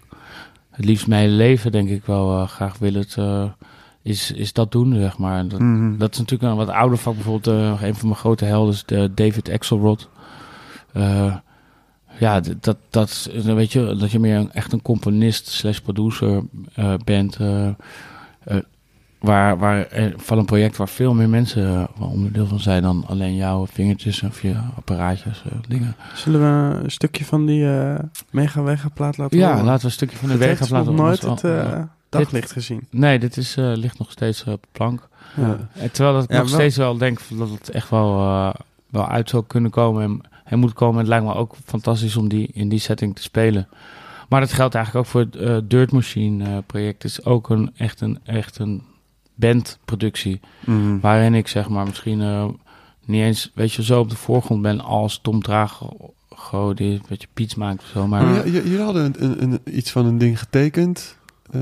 [0.71, 3.17] het liefst mijn hele leven denk ik wel eh, graag willen, het,
[4.03, 5.49] is, is dat doen zeg maar.
[5.49, 5.99] Dat, Mhm.
[5.99, 7.15] dat is natuurlijk een wat ouder vak.
[7.15, 7.47] Bijvoorbeeld
[7.83, 10.09] een van mijn grote helden is de David Axelrod.
[12.19, 16.43] Ja, dat, dat, weet je, dat je meer een, echt een componist slash producer
[17.05, 17.39] bent.
[19.21, 23.05] Waar, waar, eh, van een project waar veel meer mensen eh, onderdeel van zijn dan
[23.07, 25.95] alleen jouw vingertjes of je apparaatjes, eh, dingen.
[26.15, 27.99] Zullen we een stukje van die eh
[28.31, 29.65] Mega Wega plaat laten Ja, horen?
[29.65, 31.83] laten we een stukje van de Het weg heeft laten nog nooit het wel- eh,
[32.09, 32.87] daglicht gezien.
[32.91, 35.09] Nee, dit is, eh, ligt nog steeds op plank.
[35.37, 35.57] Ja.
[35.73, 38.55] En terwijl dat ik Ja, nog wel- steeds wel denk dat het echt wel, eh,
[38.91, 40.99] wel uit zou kunnen komen en, en moet komen.
[40.99, 43.69] Het lijkt me ook fantastisch om die in die setting te spelen.
[44.29, 47.03] Maar dat geldt eigenlijk ook voor het eh, Dirt Machine eh, project.
[47.03, 48.83] Het is ook een, echt, een, echt een
[49.41, 50.41] bandproductie.
[50.65, 50.99] Mhm.
[51.01, 52.45] Waarin ik zeg maar misschien eh,
[53.05, 57.29] niet eens, weet je, zo op de voorgrond ben als Tom Drago die een beetje
[57.35, 58.07] piets maakt of zo.
[58.07, 61.19] Maar jullie hadden een, een, een- iets van een ding getekend.
[61.51, 61.61] Eh,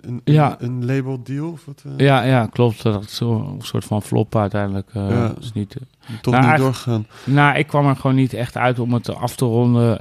[0.00, 0.56] een, Ja.
[0.58, 1.50] een, label deal.
[1.50, 2.82] Of wat, eh, ja, ja, klopt.
[2.82, 4.90] Dat is zo een soort van flop uiteindelijk.
[4.92, 5.34] Ja.
[5.40, 5.76] is niet,
[6.22, 7.06] Toch Nou, niet doorgegaan.
[7.24, 10.00] Nou, ik kwam er gewoon niet echt uit om het af te ronden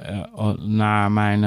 [0.66, 1.42] naar mijn...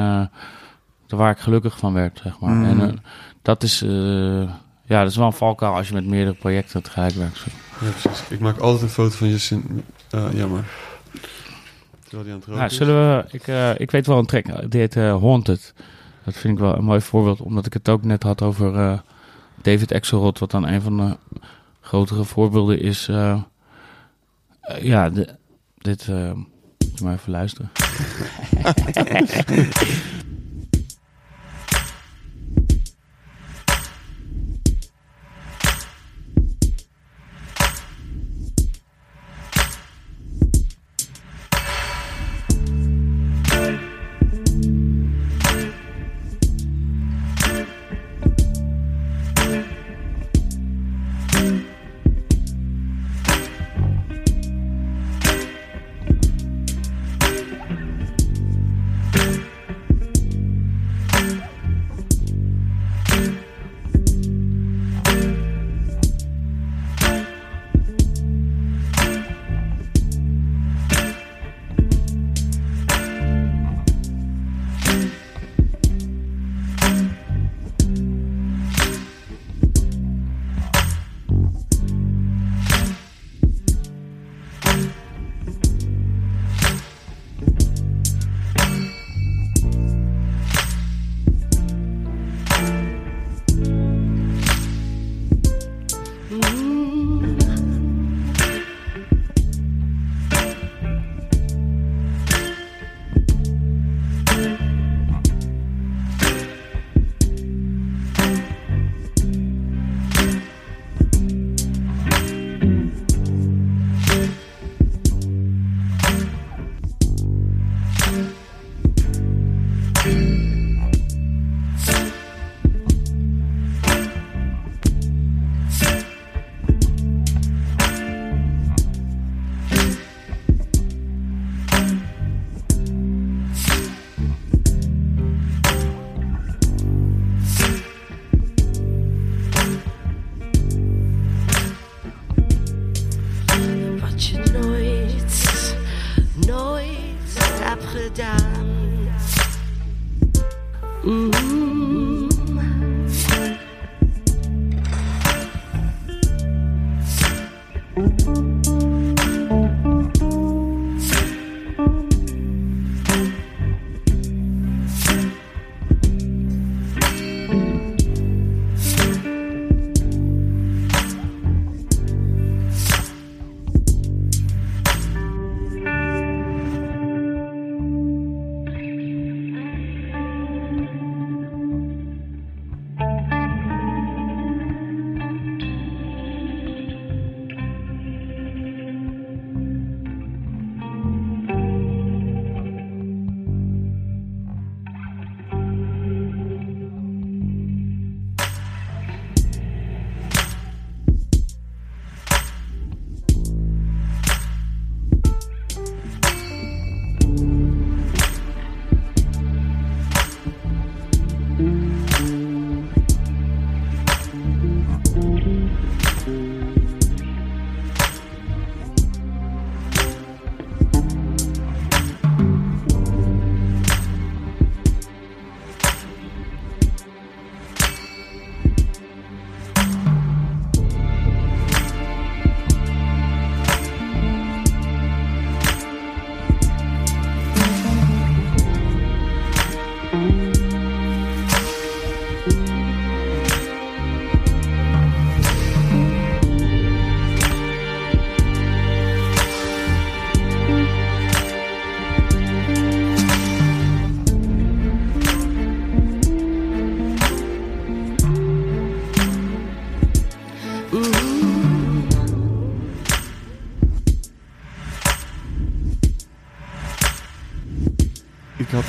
[1.09, 2.55] waar ik gelukkig van werd, zeg maar.
[2.55, 2.81] Mm.
[2.81, 2.99] En
[3.43, 3.85] dat is...
[4.89, 7.45] ja, dat is wel een valkuil als je met meerdere projecten tegelijk werkt.
[7.81, 8.23] Ja, precies.
[8.29, 9.61] Ik maak altijd een foto van je.
[10.11, 10.65] Ah, jammer.
[12.03, 13.25] Terwijl die aan het roken Nou, zullen we...
[13.31, 15.75] Ik, eh, ik weet wel een track, die heet eh, Haunted.
[16.25, 18.99] Dat vind ik wel een mooi voorbeeld, omdat ik het ook net had over eh,
[19.63, 21.17] David Axelrod, wat dan een van de
[21.81, 23.07] grotere voorbeelden is.
[24.81, 25.29] ja, de,
[25.79, 26.09] dit...
[26.09, 27.71] moet je maar even luisteren.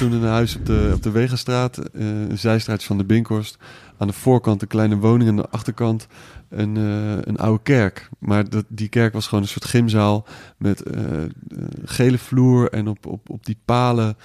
[0.10, 3.58] Toen een huis op de, op de Wegenstraat, eh, een zijstraatje van de Binkhorst.
[3.98, 6.08] Aan de voorkant een kleine woning, aan de achterkant
[6.50, 8.10] een, eh, een oude kerk.
[8.20, 10.26] Maar dat, die kerk was gewoon een soort gymzaal
[10.58, 11.02] met eh,
[11.84, 14.18] gele vloer en op, op, op die palen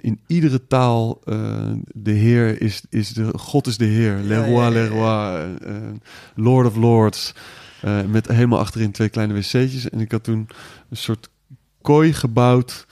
[0.00, 1.20] in iedere taal
[1.94, 4.14] de Heer is, is de, God is de Heer.
[4.14, 5.98] Le Ja, roi, ja, ja, le roi,
[6.34, 7.34] Lord of Lords.
[8.08, 9.90] Met helemaal achterin twee kleine wc'tjes.
[9.90, 10.48] En ik had toen
[10.90, 11.28] een soort
[11.82, 12.86] kooi gebouwd.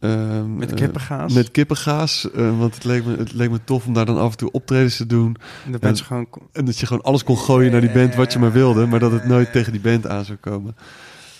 [0.00, 1.32] Ehm, Met eh, kippengaas.
[1.32, 4.30] met kippengaas, eh, want het leek, me, het leek me tof om daar dan af
[4.30, 5.36] en toe optredens te doen.
[5.72, 6.26] En dat gewoon...
[6.52, 9.00] En dat je gewoon alles kon gooien naar die band wat je maar wilde, maar
[9.00, 10.76] dat het nooit tegen die band aan zou komen.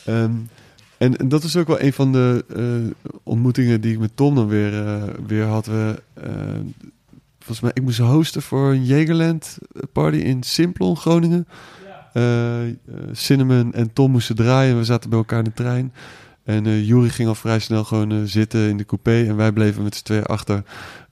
[0.04, 0.32] Ehm,
[0.98, 4.34] en, en dat is ook wel een van de eh, ontmoetingen die ik met Tom
[4.34, 5.66] dan weer, eh, weer had.
[5.66, 6.30] We, eh,
[7.38, 9.58] volgens mij, ik moest hosten voor een Jagerland
[9.92, 11.46] party in Simplon, Groningen.
[12.12, 12.74] Eh, eh,
[13.12, 14.78] Cinnamon en Tom moesten draaien.
[14.78, 15.92] We zaten bij elkaar in de trein.
[16.44, 19.24] En eh Jury ging al vrij snel gewoon eh, zitten in de coupé.
[19.26, 20.62] En wij bleven met z'n tweeën achter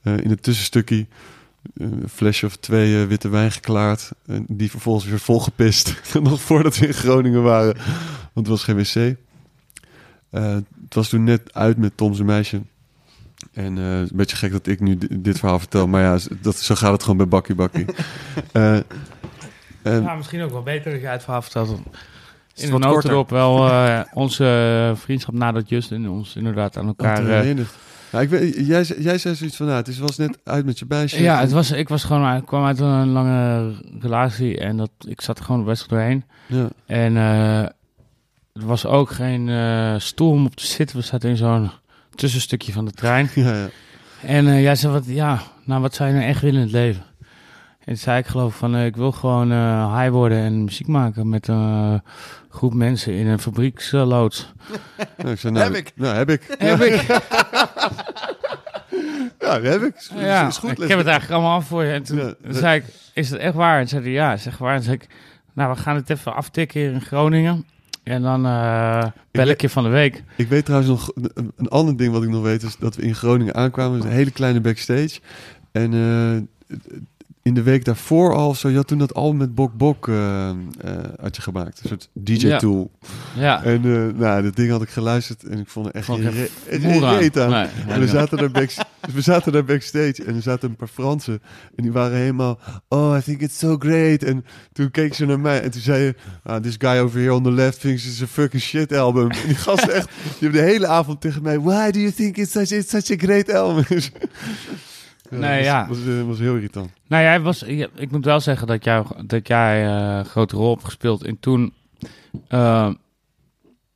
[0.01, 1.05] eh, in het tussenstukje.
[1.73, 4.11] Een flesje of twee witte wijn geklaard.
[4.25, 6.01] En die vervolgens weer volgepist.
[6.21, 7.75] Nog voordat we in Groningen waren.
[8.33, 9.15] Want het was geen wc.
[10.29, 12.61] Het was toen net uit met Tom zijn meisje.
[13.53, 15.87] En het is een beetje gek dat ik nu di- dit verhaal vertel.
[15.87, 17.85] Maar ja, dat, zo gaat het gewoon bij Bakkie Bakkie.
[18.51, 21.79] En- Ja, misschien ook wel beter dat jij het verhaal vertelt.
[22.63, 22.89] In korter.
[22.89, 27.45] notendop wel eh, onze vriendschap nadat Justin ons inderdaad aan elkaar...
[28.11, 30.65] Ja, ik weet, jij, zei- jij zei zoiets van, nou, het is, was net uit
[30.65, 31.21] met je meisje.
[31.21, 35.21] ja, het was, ik was gewoon, ik kwam uit een lange relatie en dat, ik
[35.21, 36.23] zat er gewoon best doorheen.
[36.47, 37.59] Ja, En eh,
[38.53, 39.49] er was ook geen
[40.01, 40.97] stoel om op te zitten.
[40.97, 41.71] We zaten in zo'n
[42.15, 43.29] tussenstukje van de trein.
[43.35, 43.67] ja, ja.
[44.21, 47.03] En jij zei, wat, ja, nou, wat zou je nou echt willen in het leven?
[47.79, 50.87] En toen zei ik geloof van, eh, ik wil gewoon eh high worden en muziek
[50.87, 51.55] maken met een
[51.93, 52.11] eh,
[52.49, 54.51] groep mensen in een fabrieksloods.
[55.17, 55.91] Nou, ik zei, nou, Heb ik.
[55.95, 56.55] Nou, heb ik.
[56.57, 57.01] Heb ik.
[59.39, 59.95] Ja, dat heb ik.
[59.95, 60.71] Is, Ja, is goed.
[60.81, 61.91] ik heb het eigenlijk allemaal af voor je.
[61.91, 63.79] En toen Ja, toen dat- zei ik, is het echt waar?
[63.79, 64.75] En zei hij, ja, is echt waar.
[64.75, 65.07] En zei ik,
[65.53, 67.65] nou, we gaan het even aftikken hier in Groningen.
[68.03, 69.01] En dan eh
[69.31, 70.23] bel weet- ik je van de week.
[70.35, 73.01] Ik weet trouwens nog, een, een ander ding wat ik nog weet, is dat we
[73.01, 73.97] in Groningen aankwamen.
[73.99, 75.19] Dus een hele kleine backstage.
[75.71, 76.77] En eh,
[77.41, 80.49] in de week daarvoor al, zo, je had toen dat album met Bok Bok eh,
[80.49, 80.55] eh,
[81.21, 81.79] had je gemaakt.
[81.83, 82.91] Een soort DJ-tool.
[83.35, 87.39] Ja, En eh, nou, dat ding had ik geluisterd en ik vond er echt reet
[87.39, 87.49] aan.
[87.49, 88.71] Nee, En we zaten, daar back,
[89.15, 91.41] we zaten daar backstage en er zaten een paar Fransen.
[91.75, 94.23] En die waren helemaal, oh, I think it's so great.
[94.23, 97.33] En toen keek ze naar mij en toen zei je, ah, this guy over here
[97.33, 99.31] on the left thinks it's a fucking shit album.
[99.31, 102.37] En die gasten echt, die hebben de hele avond tegen mij, why do you think
[102.37, 103.85] it's such, it's such a great album?
[105.31, 105.87] ja, Nee, was, ja.
[105.87, 106.89] Was, eh, was heel irritant.
[107.07, 110.55] Nou, jij was, ja, ik moet wel zeggen dat, jou, dat jij eh, een grote
[110.55, 111.23] rol hebt gespeeld.
[111.23, 111.73] En toen,
[112.47, 112.89] eh,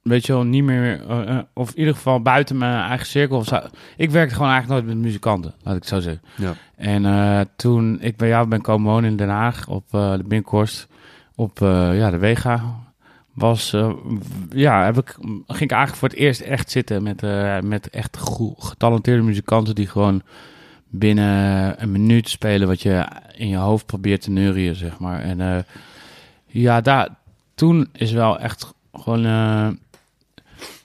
[0.02, 3.38] weet je wel, niet meer, eh, eh, of in ieder geval buiten mijn eigen cirkel.
[3.38, 3.60] Of zo.
[3.98, 6.22] Ik werkte gewoon eigenlijk nooit met muzikanten, laat ik het zo zeggen.
[6.36, 6.54] Ja.
[6.76, 10.24] En eh, toen ik bij jou ben komen wonen in Den Haag, op eh, de
[10.24, 10.88] Binkhorst,
[11.36, 12.82] op eh, ja, de Wega,
[13.34, 13.94] was, eh,
[14.50, 15.16] ja, heb ik,
[15.48, 19.76] ging ik eigenlijk voor het eerst echt zitten met, eh, met echt goed, getalenteerde muzikanten
[19.76, 20.22] die gewoon
[20.96, 25.22] binnen een minuut spelen wat je in je hoofd probeert te neurien, zeg maar.
[25.22, 25.64] En eh,
[26.46, 27.10] ja, daar,
[27.56, 29.68] toen is wel echt gewoon, eh,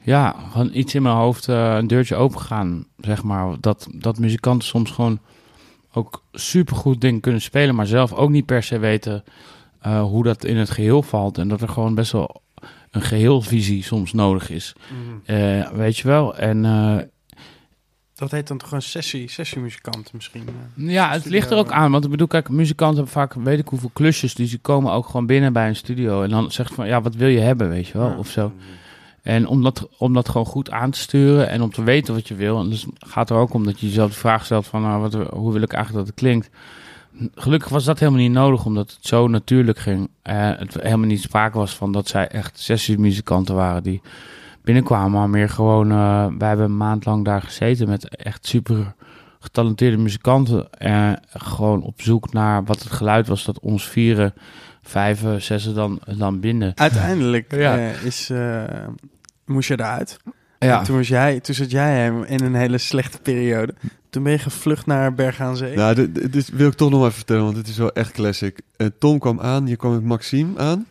[0.03, 3.57] ja, gewoon iets in mijn hoofd, eh, een deurtje opengegaan, zeg maar.
[3.61, 5.19] Dat, dat muzikanten soms gewoon
[5.93, 9.25] ook supergoed dingen kunnen spelen, maar zelf ook niet per se weten
[9.83, 11.39] hoe dat in het geheel valt.
[11.39, 12.43] En dat er gewoon best wel
[12.91, 14.75] een geheelvisie soms nodig is.
[15.25, 16.37] Eh, weet je wel?
[16.37, 16.65] En
[18.19, 20.45] Dat heet dan toch een sessie, sessiemuzikant misschien.
[20.77, 20.91] eh.
[20.93, 21.91] ja, het ligt er ook aan.
[21.91, 24.35] Want ik bedoel, kijk, muzikanten hebben vaak weet ik hoeveel klusjes.
[24.35, 26.23] Dus die komen ook gewoon binnen bij een studio.
[26.23, 28.09] En dan zegt van, ja, wat wil je hebben, weet je wel?
[28.09, 28.16] Ja.
[28.16, 28.53] Of zo.
[29.23, 32.29] En om dat, om dat gewoon goed aan te sturen en om te weten wat
[32.29, 32.61] je wil.
[32.61, 35.14] En dus gaat er ook om dat je jezelf de vraag stelt van, nou, wat,
[35.14, 36.51] hoe wil ik eigenlijk dat het klinkt?
[37.35, 40.11] Gelukkig was dat helemaal niet nodig, omdat het zo natuurlijk ging.
[40.23, 44.01] Eh, het helemaal niet sprake was van dat zij echt sessiemuzikanten waren die
[44.63, 45.11] binnenkwamen.
[45.11, 48.95] Maar meer gewoon, eh, wij hebben een maand lang daar gezeten met echt super
[49.41, 50.71] getalenteerde muzikanten.
[50.73, 54.35] En gewoon op zoek naar wat het geluid was dat ons vieren,
[54.83, 56.73] vijven, zessen dan, dan binden.
[56.75, 57.79] Uiteindelijk Ja.
[57.79, 58.63] eh, is, eh,
[59.47, 60.19] moest je eruit.
[60.59, 63.75] Ja, En Toen, was jij, toen zat jij hem in een hele slechte periode.
[64.11, 65.77] Toen ben je gevlucht naar Bergen aan Zee.
[65.77, 68.61] Nou, dit, dit- wil ik toch nog even vertellen, want het is wel echt classic.
[68.77, 70.87] Eh, Tom kwam aan, je kwam met Maxime aan.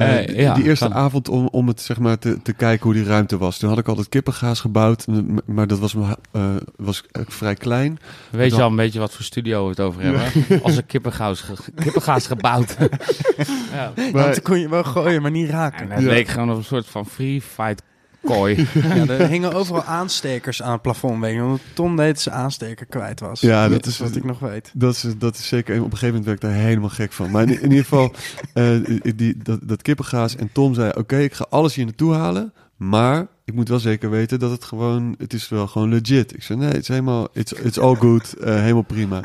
[0.00, 0.94] Eh, Eh, die- ja, die eerste kan.
[0.96, 3.58] avond om, om het zeg maar te, te kijken hoe die ruimte was.
[3.58, 5.06] Toen had ik altijd kippengaas gebouwd,
[5.46, 6.42] maar dat was, me- eh,
[6.76, 7.98] was vrij klein.
[8.30, 10.62] weet je dan- al een beetje wat voor studio we het over hebben?
[10.62, 12.76] Als een kippengaas, ge- kippengaas gebouwd.
[13.72, 13.92] ja.
[14.12, 15.90] Want toen kon je wel gooien, maar niet En raken.
[15.90, 16.08] het Ja.
[16.08, 17.82] leek gewoon op een soort van free fight
[18.24, 18.52] kooi.
[18.74, 21.20] Ja, er hingen overal aanstekers aan het plafond.
[21.20, 23.40] Weet je, want Tom deed zijn aansteker kwijt was.
[23.40, 24.70] Ja, dat dat is wat ik nog weet.
[24.74, 27.30] Dat is, dat is zeker, op een gegeven moment werd ik daar helemaal gek van.
[27.30, 28.12] Maar in, in ieder geval,
[28.52, 28.76] eh,
[29.16, 30.36] die, dat, dat kippengaas.
[30.36, 32.52] En Tom zei, oké, ik ga alles hier naartoe halen.
[32.76, 36.34] Maar ik moet wel zeker weten dat het gewoon, het is wel gewoon legit.
[36.34, 39.24] Ik zei, nee, het is helemaal, it's, it's all good, eh, helemaal prima.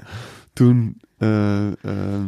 [0.54, 2.28] Toen, eh, ehm,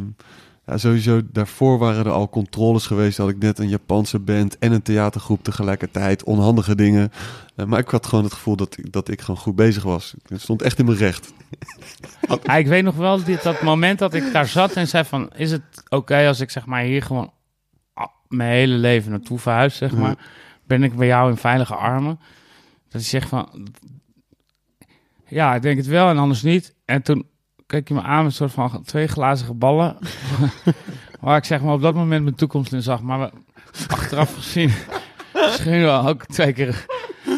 [0.66, 3.16] ja, sowieso, daarvoor waren er al controles geweest.
[3.18, 6.24] Had ik net een Japanse band en een theatergroep tegelijkertijd.
[6.24, 7.10] Onhandige dingen.
[7.56, 10.14] Eh, maar ik had gewoon het gevoel dat, ik- dat ik gewoon goed bezig was.
[10.28, 11.32] Ik stond echt in mijn recht.
[12.42, 15.30] Ja, ik weet nog wel dit, dat moment dat ik daar zat en zei van...
[15.36, 17.32] is het oké als ik zeg maar hier gewoon
[17.94, 20.16] ah, mijn hele leven naartoe verhuis, zeg maar?
[20.66, 22.18] Ben ik bij jou in veilige armen?
[22.82, 23.66] Dat hij zegt van...
[25.26, 26.74] Ja, ik denk het wel en anders niet.
[26.84, 27.26] En toen
[27.72, 29.96] keek je me aan met een soort van twee glazige ballen.
[31.20, 33.02] waar ik zeg maar op dat moment mijn toekomst in zag.
[33.02, 33.30] Maar we-
[33.88, 34.70] achteraf gezien...
[35.46, 36.86] misschien wel ook twee keer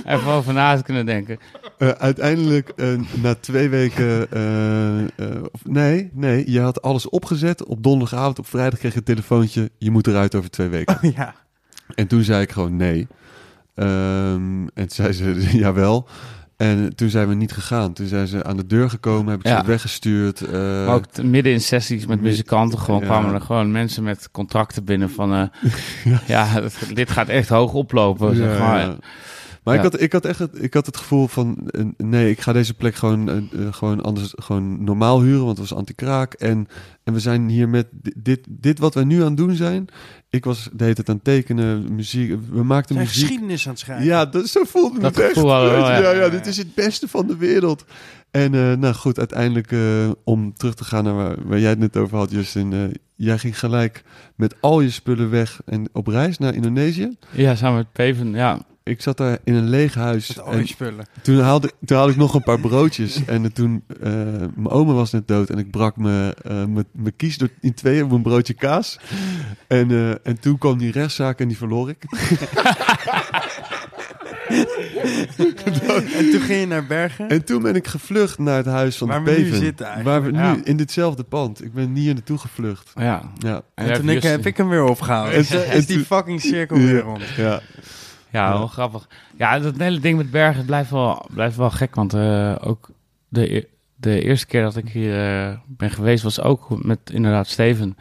[0.06, 1.38] even over na te kunnen denken.
[1.78, 4.30] Eh, uiteindelijk, eh, na twee weken.
[4.32, 7.64] eh, eh, of, nee, nee, je had alles opgezet.
[7.64, 9.70] Op donderdagavond, op vrijdag kreeg je een telefoontje.
[9.78, 10.98] Je moet eruit over twee weken.
[11.02, 11.34] Oh, ja.
[11.94, 13.06] En toen zei ik gewoon nee.
[13.74, 16.08] Ehm, en toen zei ze jawel.
[16.56, 17.92] En toen zijn we niet gegaan.
[17.92, 19.60] Toen zijn ze aan de deur gekomen, heb ik Ja.
[19.60, 20.40] ze weggestuurd.
[20.40, 20.50] eh,
[20.86, 23.06] Maar ook midden in sessies met muzikanten gewoon Ja.
[23.06, 25.34] kwamen er gewoon mensen met contracten binnen van...
[25.34, 26.62] eh, ja,
[26.94, 28.36] dit gaat echt hoog oplopen.
[28.36, 28.94] zeg maar.
[29.64, 29.82] Maar Ja.
[29.82, 31.70] ik, had, ik, had echt het, ik had het gevoel van...
[31.70, 35.44] eh, nee, ik ga deze plek gewoon, eh, eh, gewoon anders gewoon normaal huren.
[35.44, 36.32] Want het was anti-kraak.
[36.34, 36.68] En,
[37.04, 39.86] en we zijn hier met di- dit, dit wat wij nu aan het doen zijn.
[40.30, 42.34] Ik was de hele tijd aan het tekenen, muziek.
[42.50, 43.22] We maakten Zijn muziek.
[43.22, 44.06] geschiedenis aan het schrijven.
[44.06, 45.34] Ja, dat, zo voelde Dat het echt.
[45.34, 45.98] we wel, ja.
[45.98, 47.84] ja, ja, dit is het beste van de wereld.
[48.30, 51.78] En eh, nou goed, uiteindelijk eh, om terug te gaan naar waar, waar jij het
[51.78, 52.72] net over had, Justin.
[52.72, 52.78] eh,
[53.14, 54.02] jij ging gelijk
[54.36, 57.10] met al je spullen weg en op reis naar Indonesië.
[57.30, 58.60] Ja, samen met Peven, ja.
[58.90, 60.28] Ik zat daar in een leeg huis.
[60.28, 61.06] Met al En die spullen.
[61.22, 63.24] toen haalde, toen haalde ik nog een paar broodjes.
[63.24, 64.12] En toen, eh,
[64.54, 65.50] mijn oma was net dood.
[65.50, 68.98] En ik brak mijn eh, mijn- mijn kies door, in tweeën op een broodje kaas.
[69.66, 72.04] En, eh, en toen kwam die rechtszaak en die verloor ik.
[76.16, 77.28] En toen ging je naar Bergen.
[77.28, 79.58] En toen ben ik gevlucht naar het huis van Waar de we nu Peven.
[79.58, 80.16] zitten eigenlijk.
[80.22, 80.56] Waar we nu, Ja.
[80.64, 81.64] in ditzelfde pand.
[81.64, 82.90] Ik ben hier naartoe gevlucht.
[82.94, 83.22] ja.
[83.38, 83.62] Ja.
[83.74, 85.46] En, En toen ik, heb ik hem weer opgehouden.
[85.70, 87.00] En die fucking cirkel weer Ja.
[87.00, 87.22] rond.
[87.36, 87.60] Ja.
[88.34, 89.08] Ja, wel grappig.
[89.36, 91.94] Ja, dat hele ding met bergen blijft wel, blijft wel gek.
[91.94, 92.88] Want eh, ook
[93.28, 93.64] de, e-
[93.96, 97.96] de eerste keer dat ik hier eh, ben geweest was ook met inderdaad Steven.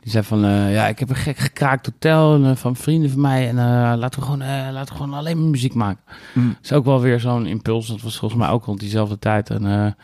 [0.00, 3.48] Die zei van, eh, ja, ik heb een gek gekraakt hotel van vrienden van mij.
[3.48, 3.54] En
[3.98, 6.02] laten, we gewoon, laten we gewoon alleen maar muziek maken.
[6.32, 6.48] Mm.
[6.48, 7.86] Dat is ook wel weer zo'n impuls.
[7.86, 9.50] Dat was volgens mij ook rond diezelfde tijd.
[9.50, 9.96] En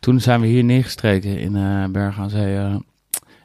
[0.00, 1.52] toen zijn we hier neergestreken in
[1.92, 2.56] Bergen aan Zee.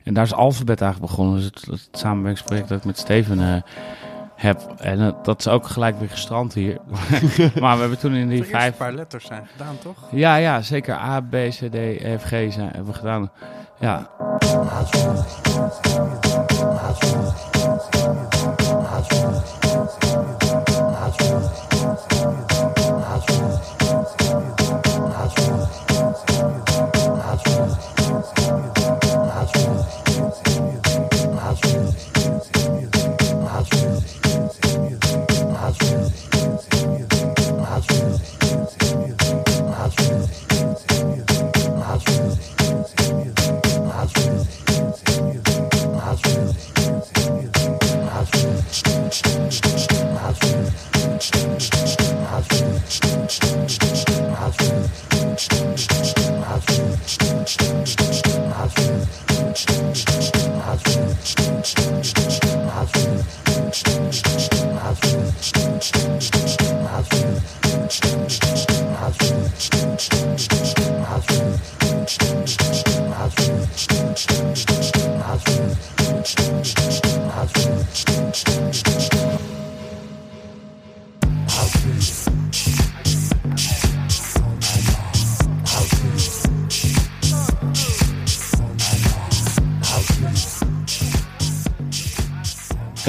[0.04, 1.36] en daar is Alphabet eigenlijk begonnen.
[1.36, 3.64] Dus het, het samenwerkingsproject dat ik met Steven
[4.36, 4.74] heb.
[4.78, 6.78] En dat is ook gelijk weer gestrand hier.
[7.62, 8.78] maar we hebben toen in die Die vijf...
[8.78, 9.98] paar letters zijn gedaan, toch?
[10.12, 10.96] Ja, ja, zeker.
[10.96, 13.32] A, B, C, D, E, F, G zijn, hebben we gedaan.
[13.80, 14.10] Ja.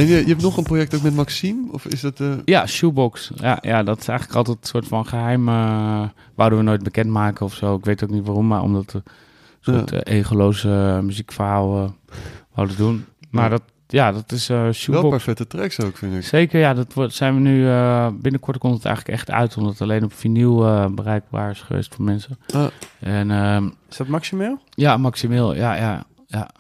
[0.05, 1.73] En je, je hebt nog een project ook met Maxime?
[1.73, 2.21] Of is dat...
[2.21, 3.31] eh, Ja, Shoebox.
[3.35, 5.49] Ja, ja, dat is eigenlijk altijd een soort van geheim.
[5.49, 6.03] eh,
[6.35, 7.75] wouden we nooit bekendmaken of zo.
[7.75, 9.03] Ik weet ook niet waarom, maar omdat we
[9.63, 10.01] een soort Ja.
[10.01, 11.95] eh, egoloze muziekverhaal
[12.55, 13.05] wouden doen.
[13.31, 13.49] Maar Ja.
[13.49, 15.09] dat, ja, dat is eh wel een Shoebox.
[15.09, 16.23] paar vette tracks ook, vind ik.
[16.25, 19.73] Zeker, ja, dat wordt, zijn we nu eh, binnenkort komt het eigenlijk echt uit, omdat
[19.73, 22.39] het alleen op vinyl eh, bereikbaar is geweest voor mensen.
[23.01, 24.59] En ehm, Is dat maximeel?
[24.71, 26.51] ja, Maximil, ja, ja, ja.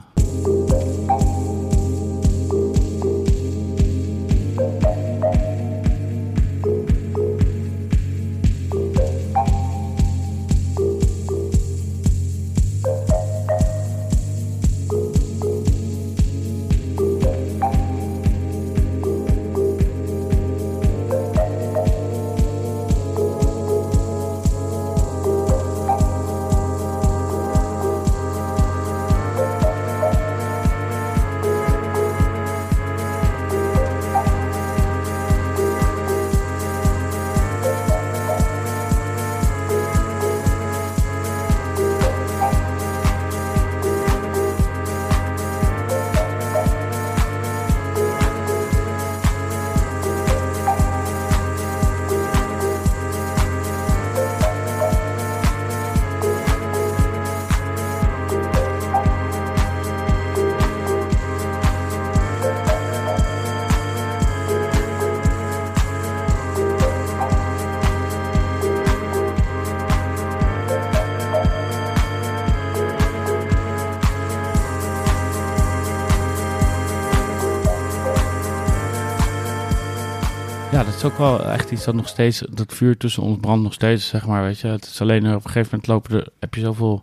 [80.95, 83.72] Dat is ook wel echt iets dat nog steeds, dat vuur tussen ons brandt nog
[83.72, 84.66] steeds, zeg maar, weet je.
[84.66, 87.03] Het is alleen eh, op een gegeven moment lopen er, heb je zoveel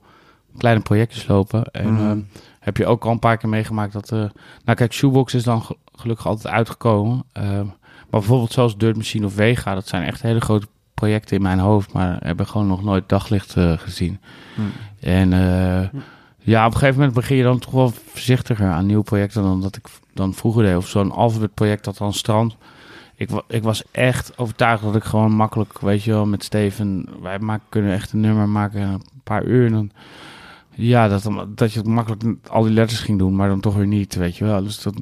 [0.57, 1.63] kleine projectjes lopen.
[1.71, 2.09] En Mhm.
[2.09, 2.19] ehm,
[2.59, 4.17] heb je ook al een paar keer meegemaakt dat, eh
[4.65, 7.23] nou kijk, Shoebox is dan ge- gelukkig altijd uitgekomen.
[7.31, 11.41] Ehm, maar bijvoorbeeld zoals Dirt Machine of Vega, dat zijn echt hele grote projecten in
[11.41, 14.19] mijn hoofd, maar hebben gewoon nog nooit daglicht eh, gezien.
[14.55, 14.61] Hm.
[15.05, 15.29] En
[16.43, 19.61] ja, op een gegeven moment begin je dan toch wel voorzichtiger aan nieuwe projecten dan
[19.61, 20.75] dat ik dan vroeger deed.
[20.75, 22.55] Of zo'n alfabet project dat dan strand.
[23.21, 27.39] Ik, ik was echt overtuigd dat ik gewoon makkelijk, weet je wel, met Steven, wij
[27.39, 29.65] maken, kunnen echt een nummer maken in een paar uur.
[29.65, 29.91] En dan,
[30.69, 33.87] ja, dat, dat je het makkelijk al die letters ging doen, maar dan toch weer
[33.87, 34.63] niet, weet je wel.
[34.63, 34.93] Dus dat,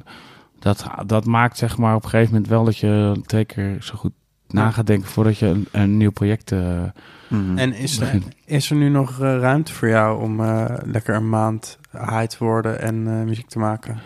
[0.58, 3.94] dat, dat maakt zeg maar op een gegeven moment wel dat je twee keer zo
[3.96, 4.12] goed
[4.48, 6.52] na gaat denken voordat je een, een nieuw project...
[6.52, 6.82] eh,
[7.28, 7.58] Mhm.
[7.58, 11.28] En is er, is er nu nog eh, ruimte voor jou om eh, lekker een
[11.28, 13.98] maand high te worden en eh, muziek te maken?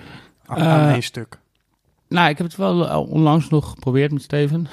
[0.47, 1.39] Aan één stuk.
[2.09, 4.67] Nou, ik heb het wel eh, onlangs nog geprobeerd met Steven.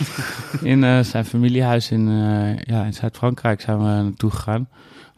[0.62, 4.68] in eh, zijn familiehuis in, eh, ja, in Zuid-Frankrijk zijn we naartoe gegaan.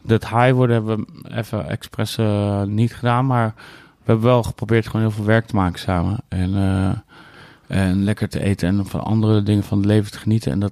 [0.01, 2.17] Dat high worden hebben we even expres
[2.65, 6.17] niet gedaan, maar we hebben wel geprobeerd gewoon heel veel werk te maken samen.
[6.27, 6.53] En,
[7.67, 10.51] en lekker te eten en van andere dingen van het leven te genieten.
[10.51, 10.71] En dat,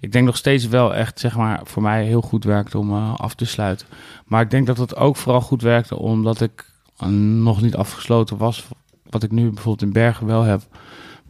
[0.00, 3.34] ik denk nog steeds wel echt, zeg maar, voor mij heel goed werkt om af
[3.34, 3.86] te sluiten.
[4.24, 6.64] Maar ik denk dat het ook vooral goed werkte omdat ik
[7.08, 8.66] nog niet afgesloten was
[9.10, 10.62] wat ik nu bijvoorbeeld in Bergen wel heb.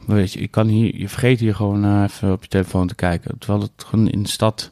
[0.07, 2.95] Weet je, je kan hier, je vergeet hier gewoon eh, even op je telefoon te
[2.95, 3.39] kijken.
[3.39, 4.71] Terwijl het gewoon in de stad,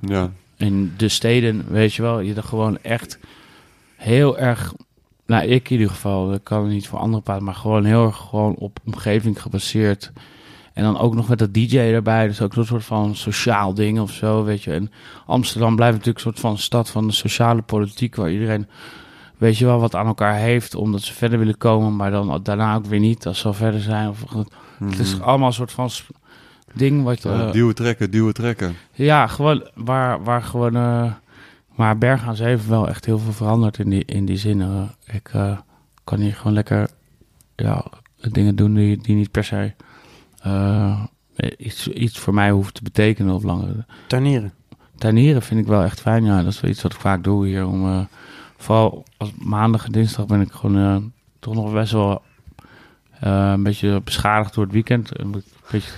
[0.00, 0.30] Ja.
[0.56, 3.18] in de steden, weet je wel, je er gewoon echt
[3.96, 4.74] heel erg
[5.26, 8.16] nou, ik in ieder geval, ik kan niet voor anderen praten, maar gewoon heel erg
[8.16, 10.12] gewoon op omgeving gebaseerd.
[10.72, 14.00] En dan ook nog met dat DJ erbij, dus ook een soort van sociaal ding
[14.00, 14.72] of zo, weet je.
[14.72, 14.90] En
[15.26, 18.66] Amsterdam blijft natuurlijk een soort van stad van de sociale politiek, waar iedereen,
[19.40, 22.74] weet je wel, wat aan elkaar heeft, omdat ze verder willen komen, maar dan daarna
[22.74, 24.08] ook weer niet, als ze al verder zijn.
[24.08, 24.24] Of,
[24.84, 25.22] Het is Mhm.
[25.24, 25.90] allemaal een soort van
[26.74, 27.22] ding wat...
[27.22, 28.76] Ja, eh, duwen, trekken, duwen, trekken.
[28.92, 30.76] ja, gewoon waar, waar gewoon.
[30.76, 31.12] eh,
[31.74, 31.96] maar
[32.32, 34.88] Zee heeft wel echt heel veel veranderd in die, in die zin.
[35.06, 35.58] ik eh,
[36.04, 36.88] kan hier gewoon lekker
[37.56, 37.84] ja,
[38.16, 39.72] dingen doen die, die niet per se
[40.42, 41.00] eh,
[41.58, 43.84] iets, iets voor mij hoeven te betekenen of langer.
[44.06, 44.52] Tuinieren.
[44.98, 46.24] Tuinieren vind ik wel echt fijn.
[46.24, 47.66] Ja, dat is wel iets wat ik vaak doe hier.
[47.66, 48.00] Om, eh,
[48.60, 50.96] vooral als maandag en dinsdag ben ik gewoon eh,
[51.38, 52.22] toch nog best wel
[53.20, 55.16] eh, een beetje beschadigd door het weekend.
[55.16, 55.90] En moet ik een beetje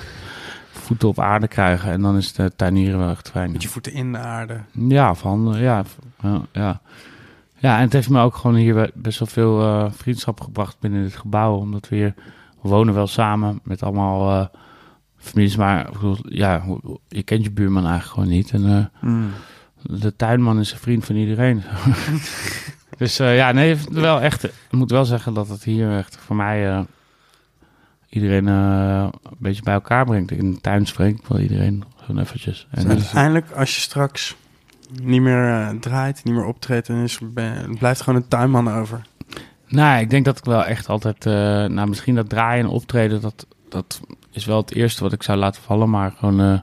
[0.71, 1.91] voeten op aarde krijgen.
[1.91, 3.53] En dan is het tuinieren wel echt fijn.
[3.53, 4.61] Met je voeten in de aarde.
[4.73, 5.85] Ja, van ja,
[6.23, 6.81] ja, ja.
[7.59, 10.77] Ja, en het heeft me ook gewoon hier be- best wel veel eh, vriendschap gebracht
[10.81, 11.57] binnen dit gebouw.
[11.57, 12.15] Omdat we hier
[12.63, 14.47] we wonen wel samen met allemaal eh,
[15.17, 15.57] families.
[15.57, 15.89] Maar
[16.23, 16.63] ja,
[17.09, 18.51] je kent je buurman eigenlijk gewoon niet.
[18.51, 19.31] En eh, Mm.
[19.83, 21.63] De tuinman is een vriend van iedereen.
[22.99, 24.45] dus eh, ja, nee, wel echt.
[24.45, 26.81] Ik moet wel zeggen dat het hier echt voor mij eh,
[28.09, 30.31] iedereen eh, een beetje bij elkaar brengt.
[30.31, 32.67] In de tuin spreek ik wel iedereen gewoon eventjes.
[32.71, 34.37] En, En eh, uiteindelijk, als je straks
[35.03, 39.03] niet meer eh, draait, niet meer optreedt, dan is, ben- blijft gewoon een tuinman over.
[39.69, 41.27] Nou, ik denk dat ik wel echt altijd...
[41.27, 41.33] eh,
[41.65, 45.39] nou, misschien dat draaien en optreden, dat, dat is wel het eerste wat ik zou
[45.39, 45.91] laten vallen.
[45.91, 46.59] Maar gewoon eh,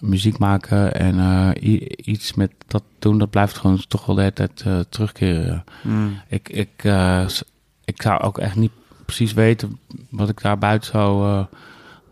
[0.00, 4.32] muziek maken en eh, iets met dat doen, dat blijft gewoon toch wel de hele
[4.32, 5.64] tijd eh, terugkeren.
[5.82, 6.20] Mm.
[6.28, 7.26] Ik, ik, eh,
[7.84, 8.72] ik zou ook echt niet
[9.04, 9.78] precies weten
[10.10, 11.44] wat ik daar buiten zou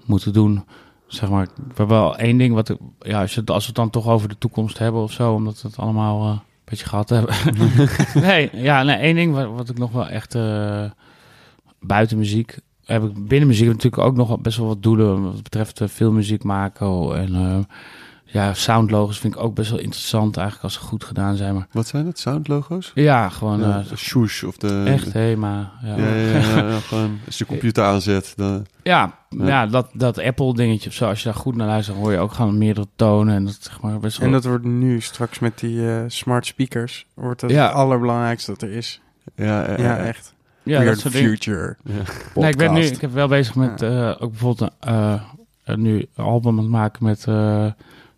[0.04, 0.64] moeten doen.
[1.06, 3.76] Zeg maar, ik heb wel één ding wat ik, ja, als, je, als we het
[3.76, 7.08] dan toch over de toekomst hebben of zo, omdat we het allemaal een beetje gehad
[7.08, 7.34] hebben.
[8.28, 10.36] nee, ja, nee, één ding wat, wat ik nog wel echt
[11.80, 15.80] buiten muziek heb ik binnen muziek natuurlijk ook nog best wel wat doelen wat betreft
[15.80, 17.58] eh, filmmuziek maken en eh,
[18.24, 21.54] ja, soundlogos vind ik ook best wel interessant eigenlijk als ze goed gedaan zijn.
[21.54, 22.18] Maar Wat zijn het?
[22.18, 22.92] Soundlogo's?
[22.94, 24.82] ja, gewoon Ja, eh, de swoosh of de...
[24.86, 25.72] echt thema.
[25.82, 28.66] Ja, Ja, ja, ja, ja, gewoon als je computer aanzet, dan...
[28.82, 29.46] Ja, Ja.
[29.46, 29.66] ja.
[29.66, 32.58] dat, dat Apple-dingetje of zo, als je daar goed naar luistert, hoor je ook gewoon
[32.58, 33.34] meerdere tonen.
[33.34, 34.26] En dat zeg maar best wel...
[34.26, 37.66] En dat wordt nu straks met die eh, smart speakers, wordt dat Ja.
[37.66, 39.00] het allerbelangrijkste dat er is.
[39.36, 39.96] Ja, ja, Ja, ja.
[39.96, 40.33] echt.
[40.64, 41.28] Ja, Weird dat soort dingen.
[41.30, 41.76] future.
[41.84, 41.92] Ja.
[42.34, 45.12] Nee, ik ben nu, ik heb wel bezig met eh, ook bijvoorbeeld eh,
[45.64, 47.66] eh, nu een album aan het maken met eh,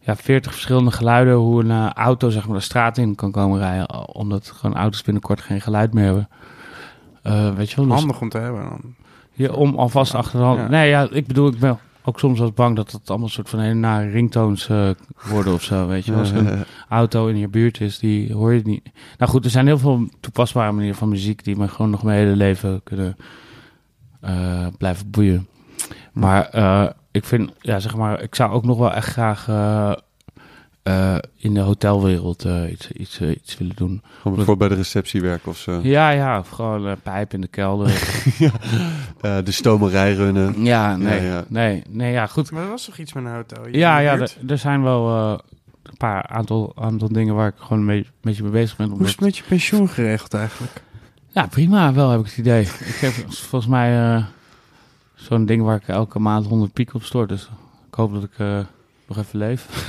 [0.01, 1.35] ja, 40 verschillende geluiden.
[1.35, 4.15] Hoe een auto zeg maar de straat in kan komen rijden.
[4.15, 6.29] Omdat gewoon auto's binnenkort geen geluid meer hebben.
[7.23, 7.85] Eh, weet je wel?
[7.87, 8.81] Dus Handig om te hebben dan.
[9.33, 10.59] je, om alvast achter de hand...
[10.59, 10.69] Ja.
[10.69, 11.79] Nee, ja, ik bedoel, ik ben
[12.09, 14.91] ook soms wel eens bang dat het allemaal soort van hele nare ringtones eh,
[15.29, 16.15] worden of zo, weet je.
[16.15, 18.91] Als er een auto in je buurt is, die hoor je niet.
[19.19, 22.19] Nou goed, er zijn heel veel toepasbare manieren van muziek die me gewoon nog mijn
[22.19, 23.17] hele leven kunnen
[24.21, 25.49] eh, blijven boeien.
[26.13, 29.49] Maar eh, ik vind, ja, zeg maar, ik zou ook nog wel echt graag
[30.87, 34.03] eh, in de hotelwereld eh, iets, iets, eh, iets willen doen.
[34.05, 35.81] Gewoon bijvoorbeeld bij de receptie werken of zo.
[35.97, 37.91] Ja, ja, of gewoon een pijp in de kelder.
[39.21, 40.65] Eh, de stomerij runnen.
[40.65, 41.45] ja, nee, Ja, ja.
[41.49, 42.51] nee, nee, ja, goed.
[42.51, 43.63] Maar er was toch iets met een auto?
[43.63, 45.39] in Ja, ja, er, zijn wel eh,
[45.83, 48.89] een paar aantal, aantal dingen waar ik gewoon een beetje, een beetje mee bezig ben.
[48.89, 50.83] Hoe is het met je pensioen geregeld eigenlijk?
[51.29, 52.63] Ja, prima, wel heb ik het idee.
[52.95, 54.25] Ik heb volgens mij eh,
[55.15, 57.29] zo'n ding waar ik elke maand 100 piek op stort.
[57.29, 57.51] Dus
[57.89, 58.59] ik hoop dat ik eh,
[59.07, 59.87] nog even leef.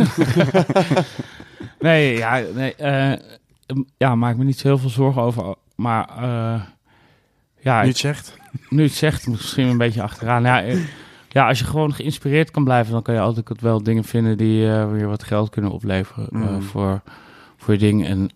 [1.80, 3.14] nee, ja, nee, eh,
[3.98, 5.56] ja, maak me niet zo heel veel zorgen over.
[5.76, 6.62] Maar eh,
[7.60, 8.38] ja, Nu het zegt.
[8.70, 10.44] nu het zegt, misschien een beetje achteraan.
[10.44, 10.80] Ja, eh,
[11.30, 14.72] ja, als je gewoon geïnspireerd kan blijven, dan kan je altijd wel dingen vinden die
[14.72, 16.62] eh, weer wat geld kunnen opleveren Mm.
[16.62, 17.02] voor,
[17.58, 18.06] voor je ding.
[18.06, 18.30] En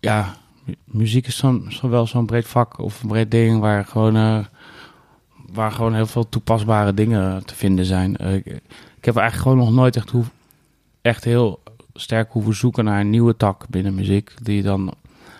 [0.00, 0.34] ja,
[0.64, 4.46] mu- muziek is zo'n zo wel zo'n breed vak of een breed ding waar gewoon,
[5.52, 8.16] waar gewoon heel veel toepasbare dingen te vinden zijn.
[9.08, 10.30] Heb eigenlijk gewoon nog nooit echt, hoef,
[11.02, 11.62] echt heel
[11.94, 14.94] sterk hoeven zoeken naar een nieuwe tak binnen muziek, die dan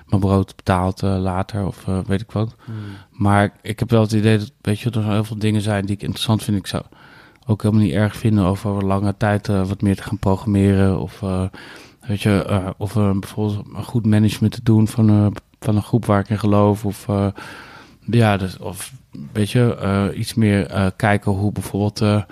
[0.08, 2.54] mijn brood betaalt eh, later of eh, weet ik wat.
[3.10, 5.94] Maar ik heb wel het idee dat, weet je, er heel veel dingen zijn die
[5.94, 6.58] ik interessant vind.
[6.58, 6.82] Ik zou
[7.46, 11.00] ook helemaal niet erg vinden over lange tijd eh, wat meer te gaan programmeren.
[11.00, 11.20] Of,
[12.06, 16.28] weet je, of bijvoorbeeld een goed management te doen van, van een groep waar ik
[16.28, 16.84] in geloof.
[16.84, 17.06] Of,
[18.00, 18.92] ja, dus, of
[19.32, 22.26] weet je, iets meer kijken hoe bijvoorbeeld...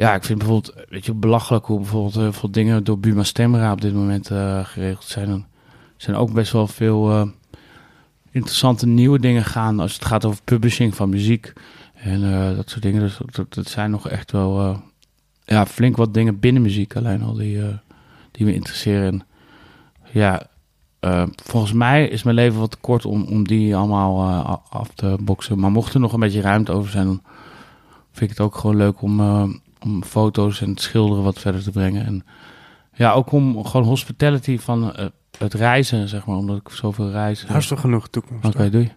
[0.00, 3.22] eh, ja, ik vind bijvoorbeeld, weet je, belachelijk hoe bijvoorbeeld heel veel dingen door Buma
[3.22, 5.28] Stemra op dit moment eh, geregeld zijn.
[5.30, 5.42] Er
[5.96, 7.10] zijn ook best wel veel...
[7.10, 7.26] eh,
[8.32, 11.52] interessante nieuwe dingen gaan als het gaat over publishing van muziek
[11.94, 13.00] en eh, dat soort dingen.
[13.00, 14.76] Dus dat, dat zijn nog echt wel eh,
[15.44, 17.74] ja, flink wat dingen binnen muziek alleen al die, eh,
[18.30, 19.06] die me interesseren.
[19.12, 19.26] En
[20.12, 20.46] ja,
[21.00, 24.88] eh, volgens mij is mijn leven wat te kort om, om die allemaal eh, af
[24.94, 25.58] te boksen.
[25.58, 27.22] Maar mocht er nog een beetje ruimte over zijn, dan
[28.12, 29.48] vind ik het ook gewoon leuk om, eh,
[29.84, 32.06] om foto's en het schilderen wat verder te brengen.
[32.06, 32.24] En
[32.94, 35.06] ja, ook om gewoon hospitality van eh,
[35.38, 37.46] het reizen, zeg maar, omdat ik zoveel reis.
[37.68, 38.44] Toch genoeg toekomst.
[38.44, 38.92] Oké, doei.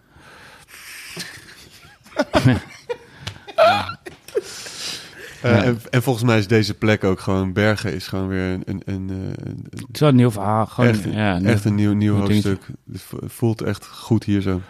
[5.42, 5.62] Eh, Ja.
[5.62, 7.52] en, en volgens mij is deze plek ook gewoon...
[7.52, 8.62] Bergen is gewoon weer een...
[8.66, 10.66] een, een, eh, een- Het is wel een nieuw verhaal.
[10.66, 12.66] Gewoon, Echt- ja, nieuw- echt een nieuw, nieuw hoofdstuk.
[12.92, 14.60] Het vo- voelt echt goed hier zo.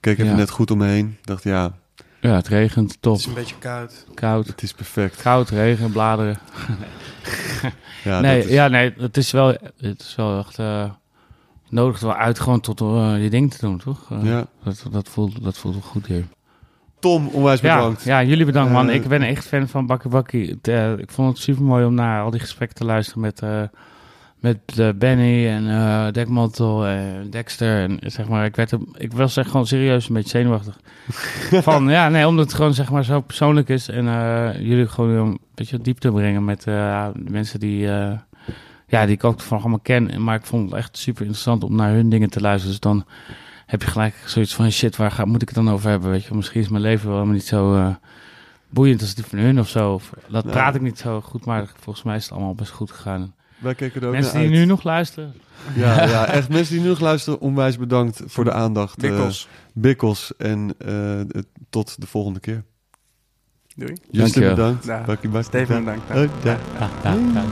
[0.00, 0.36] Keek even Ja.
[0.36, 1.16] net goed om me heen.
[1.22, 1.72] Dacht, ja,
[2.24, 3.12] Ja, het regent, top.
[3.12, 4.04] Het is een beetje koud.
[4.14, 4.46] Koud.
[4.46, 5.22] het is perfect.
[5.22, 6.36] Koud, regen, bladeren.
[8.04, 9.46] Ja, nee, dat is- ja, nee, het is wel,
[9.76, 10.84] het is wel echt eh
[11.68, 14.10] nodig wel uit gewoon tot eh, je ding te doen, toch?
[14.10, 14.46] Eh, ja.
[14.64, 16.24] dat, dat, voelt, dat voelt wel goed hier.
[16.98, 18.04] Tom, onwijs bedankt.
[18.04, 18.90] ja, jullie bedankt man.
[18.90, 22.30] Ik ben echt fan van Bakkie eh, ik vond het super mooi om naar al
[22.30, 23.62] die gesprekken te luisteren met, eh,
[24.44, 27.82] met eh, Benny en eh Dekmantel en Dexter.
[27.82, 30.78] En zeg maar, ik, werd er, ik was echt gewoon serieus een beetje zenuwachtig.
[31.68, 33.88] van, ja, nee, omdat het gewoon zeg maar zo persoonlijk is.
[33.88, 37.78] En eh, jullie gewoon een beetje diepte brengen met de mensen die,
[38.86, 40.22] ja, die ik ook van allemaal ken.
[40.22, 42.70] Maar ik vond het echt super interessant om naar hun dingen te luisteren.
[42.70, 43.04] Dus dan
[43.66, 46.10] heb je gelijk zoiets van, shit, waar ga, moet ik het dan over hebben?
[46.10, 47.94] Weet je, misschien is mijn leven wel helemaal niet zo
[48.68, 49.92] boeiend als die van hun of zo.
[49.92, 52.90] Of, dat praat ik niet zo goed, maar volgens mij is het allemaal best goed
[52.90, 53.34] gegaan.
[53.64, 54.60] Wij er ook Mensen naar die uit.
[54.60, 55.34] nu nog luisteren,
[55.74, 59.02] Ja, ja, echt mensen die nu nog luisteren, onwijs bedankt voor de aandacht.
[59.02, 59.48] eh, Bikkels.
[59.72, 60.32] Bikkels.
[60.38, 61.20] En eh,
[61.70, 62.64] tot de volgende keer.
[63.76, 63.92] Doei.
[64.10, 64.54] Justin Dankjewel.
[64.54, 65.06] bedankt.
[65.06, 66.10] Bakkie Steven bedankt.
[66.10, 66.58] Oh, ja.
[66.78, 67.44] ja, ja,